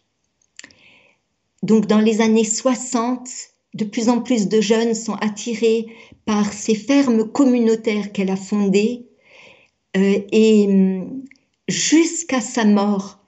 Donc 1.64 1.88
dans 1.88 2.00
les 2.00 2.22
années 2.22 2.46
60, 2.46 3.30
de 3.74 3.86
plus 3.86 4.10
en 4.10 4.22
plus 4.22 4.48
de 4.48 4.62
jeunes 4.62 4.96
sont 4.96 5.16
attirés 5.16 5.88
par 6.26 6.52
ces 6.52 6.76
fermes 6.76 7.30
communautaires 7.32 8.12
qu'elle 8.12 8.32
a 8.32 8.36
fondées 8.36 9.10
euh, 9.98 10.20
et 10.32 10.68
hum, 10.68 11.24
jusqu'à 11.68 12.42
sa 12.42 12.66
mort, 12.66 13.20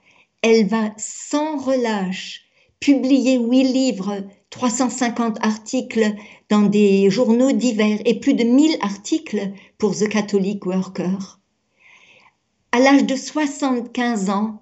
elle 0.42 0.66
va 0.66 0.92
sans 0.96 1.56
relâche 1.58 2.42
publier 2.80 3.38
huit 3.38 3.64
livres, 3.64 4.24
350 4.50 5.38
articles 5.44 6.12
dans 6.48 6.62
des 6.62 7.10
journaux 7.10 7.52
divers 7.52 8.00
et 8.04 8.18
plus 8.18 8.34
de 8.34 8.44
1000 8.44 8.76
articles 8.80 9.52
pour 9.78 9.96
The 9.96 10.08
Catholic 10.08 10.66
Worker. 10.66 11.40
À 12.72 12.80
l'âge 12.80 13.04
de 13.04 13.14
75 13.14 14.30
ans, 14.30 14.61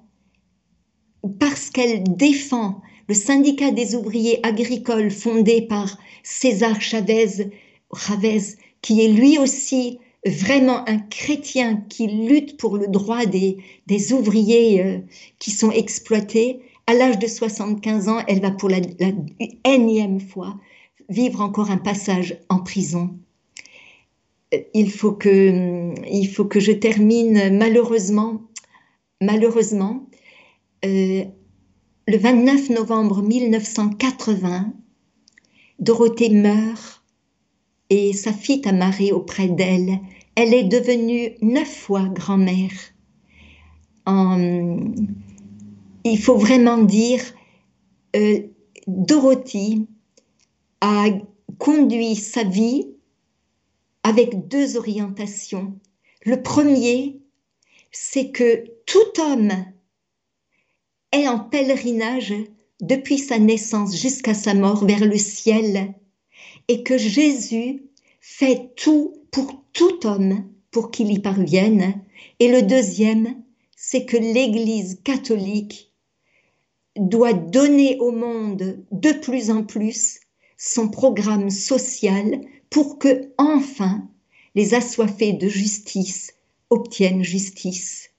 parce 1.39 1.71
qu'elle 1.71 2.05
défend 2.05 2.81
le 3.09 3.15
syndicat 3.15 3.71
des 3.71 3.95
ouvriers 3.95 4.45
agricoles 4.47 5.11
fondé 5.11 5.63
par 5.63 5.99
César 6.23 6.81
Chavez, 6.81 7.51
Chavez 7.97 8.41
qui 8.83 9.05
est 9.05 9.09
lui 9.09 9.39
aussi 9.39 9.99
vraiment 10.25 10.89
un 10.89 10.99
chrétien 10.99 11.83
qui 11.89 12.07
lutte 12.07 12.57
pour 12.57 12.77
le 12.77 12.89
droit 12.89 13.27
des, 13.27 13.59
des 13.87 14.13
ouvriers 14.13 14.83
euh, 14.83 14.99
qui 15.39 15.51
sont 15.51 15.71
exploités, 15.71 16.61
à 16.87 16.95
l'âge 16.95 17.19
de 17.19 17.27
75 17.27 18.09
ans, 18.09 18.19
elle 18.27 18.41
va 18.41 18.51
pour 18.51 18.69
la, 18.69 18.81
la, 18.99 19.13
énième 19.65 20.21
fois 20.21 20.57
vivre 21.09 21.41
encore 21.41 21.71
un 21.71 21.79
passage 21.79 22.39
en 22.49 22.59
prison. 22.59 23.11
Euh, 24.55 24.59
il 24.75 24.91
faut 24.91 25.13
que, 25.13 25.95
il 26.11 26.29
faut 26.29 26.45
que 26.45 26.61
je 26.61 26.73
termine 26.73 27.57
malheureusement, 27.57 28.43
malheureusement, 29.21 30.07
euh, 30.85 31.25
le 32.09 32.17
29 32.17 32.71
novembre 32.71 33.23
1980, 33.23 34.73
Dorothée 35.79 36.31
meurt 36.31 37.05
et 37.91 38.13
sa 38.13 38.33
fille 38.33 38.63
Tamarée 38.63 39.13
auprès 39.13 39.49
d'elle. 39.49 40.01
Elle 40.35 40.55
est 40.55 40.65
devenue 40.65 41.37
neuf 41.43 41.69
fois 41.69 42.09
grand-mère. 42.09 42.73
il 44.07 44.97
faut 46.19 46.37
vraiment 46.37 46.79
dire, 46.79 47.21
euh, 48.17 48.41
Dorothée 48.87 49.81
a 50.81 51.09
conduit 51.59 52.17
sa 52.17 52.43
vie 52.43 52.89
avec 54.03 54.49
deux 54.49 54.79
orientations. 54.79 55.79
Le 56.25 56.43
premier, 56.43 57.21
c'est 57.93 58.31
que 58.31 58.65
tout 58.87 59.21
homme 59.21 59.53
est 61.13 61.27
en 61.29 61.39
pèlerinage 61.39 62.35
depuis 62.81 63.19
sa 63.19 63.39
naissance 63.39 63.97
jusqu'à 63.97 64.35
sa 64.35 64.55
mort 64.55 64.85
vers 64.85 65.05
le 65.05 65.19
ciel 65.19 65.95
et 66.69 66.83
que 66.83 66.99
Jésus 66.99 67.83
fait 68.21 68.71
tout 68.77 69.15
pour 69.31 69.65
tout 69.73 70.07
homme 70.07 70.45
pour 70.71 70.91
qu'il 70.91 71.13
y 71.13 71.19
parvienne. 71.19 71.95
Et 72.39 72.49
le 72.49 72.63
deuxième, 72.63 73.43
c'est 73.77 74.05
que 74.05 74.17
l'Église 74.17 75.01
catholique 75.03 75.93
doit 76.97 77.33
donner 77.33 77.99
au 77.99 78.13
monde 78.13 78.85
de 78.91 79.13
plus 79.13 79.51
en 79.51 79.65
plus 79.65 80.21
son 80.57 80.89
programme 80.89 81.51
social 81.51 82.41
pour 82.69 82.99
que 82.99 83.33
enfin 83.39 84.09
les 84.55 84.75
assoiffés 84.75 85.33
de 85.33 85.49
justice 85.49 86.35
obtiennent 86.69 87.25
justice. 87.25 88.10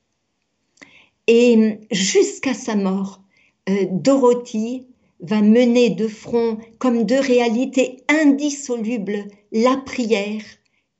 Et 1.28 1.80
jusqu'à 1.92 2.54
sa 2.54 2.76
mort, 2.76 3.22
euh, 3.70 3.86
Dorothy 3.92 4.88
va 5.22 5.42
mener 5.42 5.92
de 5.92 6.08
front 6.08 6.58
comme 6.80 7.06
deux 7.06 7.20
réalités 7.20 8.04
indissolubles 8.10 9.28
la 9.52 9.78
prière 9.78 10.42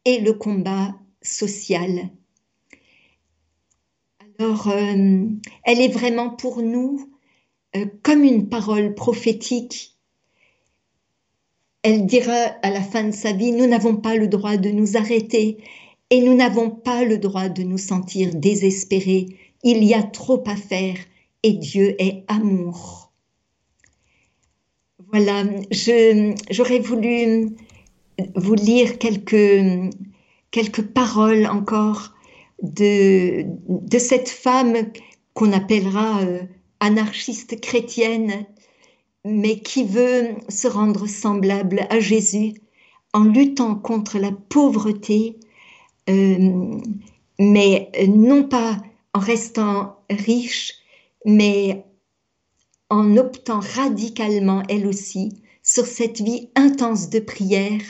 et 0.06 0.20
le 0.20 0.34
combat 0.34 0.96
social. 1.22 2.10
Alors, 4.40 4.68
euh, 4.70 5.26
elle 5.64 5.82
est 5.82 5.94
vraiment 5.94 6.30
pour 6.30 6.62
nous 6.62 7.12
euh, 7.76 7.86
comme 8.04 8.24
une 8.24 8.50
parole 8.50 8.96
prophétique. 8.96 9.98
Elle 11.84 12.06
dira 12.06 12.34
à 12.62 12.70
la 12.70 12.82
fin 12.82 13.04
de 13.04 13.12
sa 13.12 13.32
vie, 13.32 13.52
nous 13.52 13.68
n'avons 13.68 13.96
pas 13.96 14.16
le 14.16 14.28
droit 14.28 14.58
de 14.58 14.70
nous 14.70 14.98
arrêter 14.98 15.58
et 16.10 16.22
nous 16.22 16.36
n'avons 16.36 16.70
pas 16.70 17.06
le 17.06 17.18
droit 17.18 17.50
de 17.50 17.64
nous 17.64 17.78
sentir 17.78 18.36
désespérés. 18.36 19.28
Il 19.64 19.84
y 19.84 19.94
a 19.94 20.04
trop 20.04 20.44
à 20.48 20.56
faire 20.56 20.96
et 21.44 21.54
Dieu 21.54 21.96
est 22.00 22.24
amour. 22.28 23.12
Voilà, 25.12 25.44
j'aurais 26.50 26.80
voulu 26.80 27.50
vous 28.36 28.56
lire 28.56 28.98
quelques, 28.98 29.94
quelques 30.52 30.84
paroles 30.84 31.48
encore 31.48 32.14
de, 32.62 33.44
de 33.68 34.00
cette 34.00 34.30
femme 34.30 34.76
qu'on 35.34 35.52
appellera 35.52 36.22
euh, 36.22 36.42
anarchiste 36.80 37.60
chrétienne, 37.60 38.46
mais 39.26 39.60
qui 39.60 39.84
veut 39.84 40.30
se 40.50 40.68
rendre 40.68 41.08
semblable 41.08 41.86
à 41.90 42.00
Jésus 42.00 42.54
en 43.14 43.24
luttant 43.24 43.76
contre 43.76 44.18
la 44.18 44.32
pauvreté, 44.32 45.38
euh, 46.10 46.80
mais 47.40 47.92
non 48.08 48.44
pas 48.44 48.78
en 49.14 49.20
restant 49.20 49.98
riche, 50.10 50.76
mais 51.26 51.86
en 52.90 53.18
optant 53.18 53.60
radicalement, 53.60 54.64
elle 54.70 54.88
aussi, 54.88 55.42
sur 55.64 55.86
cette 55.86 56.22
vie 56.22 56.50
intense 56.56 57.10
de 57.10 57.20
prière, 57.20 57.82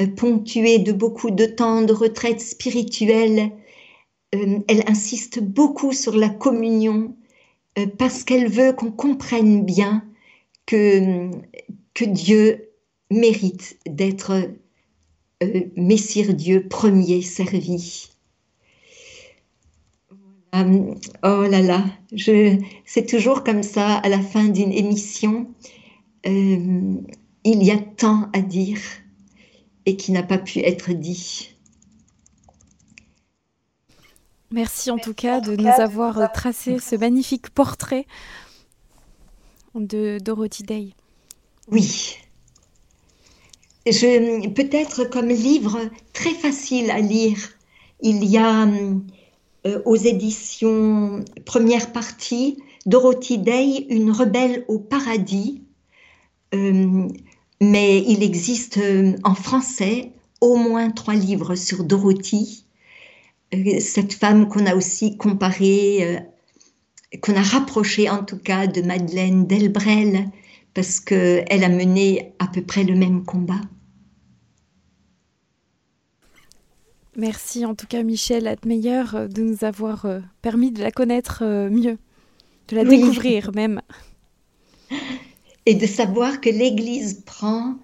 euh, 0.00 0.06
ponctuée 0.06 0.78
de 0.78 0.92
beaucoup 0.92 1.30
de 1.30 1.46
temps 1.46 1.82
de 1.82 1.92
retraite 1.92 2.40
spirituelle. 2.40 3.52
Euh, 4.34 4.58
elle 4.68 4.82
insiste 4.86 5.40
beaucoup 5.40 5.92
sur 5.92 6.16
la 6.16 6.28
communion 6.28 7.16
euh, 7.78 7.86
parce 7.98 8.24
qu'elle 8.24 8.50
veut 8.50 8.72
qu'on 8.72 8.90
comprenne 8.90 9.64
bien 9.64 10.04
que, 10.66 11.30
que 11.94 12.04
Dieu 12.04 12.70
mérite 13.10 13.78
d'être 13.86 14.50
Messire 15.76 16.32
Dieu 16.32 16.66
premier 16.66 17.20
servi. 17.20 18.08
Euh, 20.54 20.94
oh 21.22 21.44
là 21.50 21.60
là, 21.60 21.84
je, 22.12 22.58
c'est 22.84 23.06
toujours 23.06 23.44
comme 23.44 23.62
ça 23.62 23.96
à 23.96 24.08
la 24.08 24.20
fin 24.20 24.44
d'une 24.44 24.72
émission. 24.72 25.48
Euh, 26.26 26.94
il 27.44 27.62
y 27.62 27.70
a 27.70 27.78
tant 27.78 28.30
à 28.32 28.40
dire 28.40 28.80
et 29.84 29.96
qui 29.96 30.12
n'a 30.12 30.22
pas 30.22 30.38
pu 30.38 30.60
être 30.60 30.92
dit. 30.92 31.50
Merci 34.50 34.90
en 34.90 34.98
tout 34.98 35.14
cas 35.14 35.40
de 35.40 35.56
nous 35.56 35.80
avoir 35.80 36.32
tracé 36.32 36.78
ce 36.78 36.96
magnifique 36.96 37.50
portrait 37.50 38.06
de 39.74 40.18
Dorothy 40.18 40.62
Day. 40.62 40.88
Oui. 41.68 42.16
Je, 43.86 44.48
peut-être 44.48 45.04
comme 45.04 45.28
livre 45.28 45.78
très 46.12 46.34
facile 46.34 46.90
à 46.90 47.00
lire, 47.00 47.38
il 48.00 48.24
y 48.24 48.38
a 48.38 48.62
hum, 48.62 49.06
euh, 49.66 49.82
aux 49.84 49.96
éditions 49.96 51.24
première 51.44 51.92
partie, 51.92 52.58
Dorothy 52.86 53.38
Day, 53.38 53.86
Une 53.90 54.10
rebelle 54.10 54.64
au 54.68 54.78
paradis. 54.78 55.62
Euh, 56.54 57.08
mais 57.60 58.04
il 58.06 58.22
existe 58.22 58.78
euh, 58.78 59.16
en 59.24 59.34
français 59.34 60.12
au 60.40 60.56
moins 60.56 60.90
trois 60.90 61.14
livres 61.14 61.54
sur 61.54 61.82
Dorothy, 61.82 62.66
cette 63.80 64.12
femme 64.12 64.48
qu'on 64.48 64.66
a 64.66 64.74
aussi 64.74 65.16
comparée, 65.16 66.18
qu'on 67.22 67.34
a 67.34 67.40
rapprochée 67.40 68.10
en 68.10 68.22
tout 68.22 68.36
cas 68.36 68.66
de 68.66 68.82
Madeleine 68.82 69.46
Delbrel, 69.46 70.26
parce 70.74 71.00
qu'elle 71.00 71.64
a 71.64 71.68
mené 71.70 72.34
à 72.38 72.48
peu 72.48 72.60
près 72.60 72.84
le 72.84 72.94
même 72.94 73.24
combat. 73.24 73.62
Merci 77.16 77.64
en 77.64 77.74
tout 77.74 77.86
cas 77.86 78.02
Michel 78.02 78.46
Atmeyer 78.46 79.04
euh, 79.14 79.26
de 79.26 79.40
nous 79.42 79.64
avoir 79.64 80.04
euh, 80.04 80.20
permis 80.42 80.70
de 80.70 80.82
la 80.82 80.90
connaître 80.90 81.38
euh, 81.42 81.70
mieux, 81.70 81.96
de 82.68 82.76
la 82.76 82.84
découvrir 82.84 83.52
même. 83.54 83.80
Et 85.64 85.74
de 85.74 85.86
savoir 85.86 86.42
que 86.42 86.50
l'Église 86.50 87.22
prend, 87.24 87.78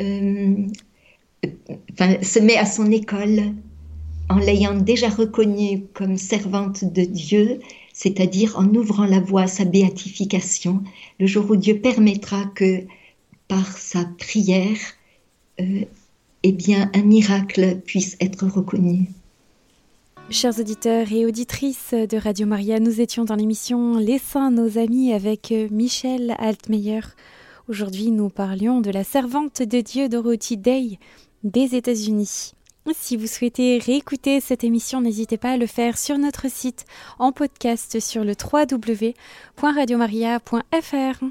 se 0.00 0.68
met 2.40 2.56
à 2.56 2.64
son 2.64 2.90
école 2.90 3.52
en 4.30 4.38
l'ayant 4.38 4.74
déjà 4.74 5.10
reconnue 5.10 5.84
comme 5.92 6.16
servante 6.16 6.82
de 6.84 7.02
Dieu, 7.02 7.60
c'est-à-dire 7.92 8.58
en 8.58 8.66
ouvrant 8.74 9.04
la 9.04 9.20
voie 9.20 9.42
à 9.42 9.46
sa 9.46 9.64
béatification, 9.64 10.82
le 11.20 11.26
jour 11.26 11.48
où 11.50 11.56
Dieu 11.56 11.78
permettra 11.78 12.46
que 12.54 12.80
par 13.46 13.78
sa 13.78 14.04
prière, 14.18 14.78
eh 16.42 16.52
bien, 16.52 16.90
un 16.94 17.02
miracle 17.02 17.80
puisse 17.84 18.16
être 18.20 18.46
reconnu. 18.46 19.08
Chers 20.30 20.58
auditeurs 20.58 21.12
et 21.12 21.26
auditrices 21.26 21.92
de 21.92 22.16
Radio 22.16 22.46
Maria, 22.46 22.80
nous 22.80 23.00
étions 23.00 23.24
dans 23.24 23.34
l'émission 23.34 23.98
Les 23.98 24.18
Saints, 24.18 24.50
nos 24.50 24.78
amis 24.78 25.12
avec 25.12 25.52
Michel 25.70 26.34
Altmeyer. 26.38 27.00
Aujourd'hui, 27.68 28.10
nous 28.10 28.28
parlions 28.28 28.80
de 28.80 28.90
la 28.90 29.04
servante 29.04 29.62
de 29.62 29.80
Dieu 29.80 30.08
Dorothy 30.08 30.56
Day 30.56 30.98
des 31.44 31.74
États-Unis. 31.74 32.52
Si 32.94 33.16
vous 33.16 33.28
souhaitez 33.28 33.78
réécouter 33.78 34.40
cette 34.40 34.64
émission, 34.64 35.00
n'hésitez 35.00 35.36
pas 35.36 35.52
à 35.52 35.56
le 35.56 35.66
faire 35.66 35.96
sur 35.96 36.18
notre 36.18 36.50
site 36.50 36.84
en 37.18 37.30
podcast 37.30 38.00
sur 38.00 38.24
le 38.24 38.32
www.radiomaria.fr. 38.32 41.24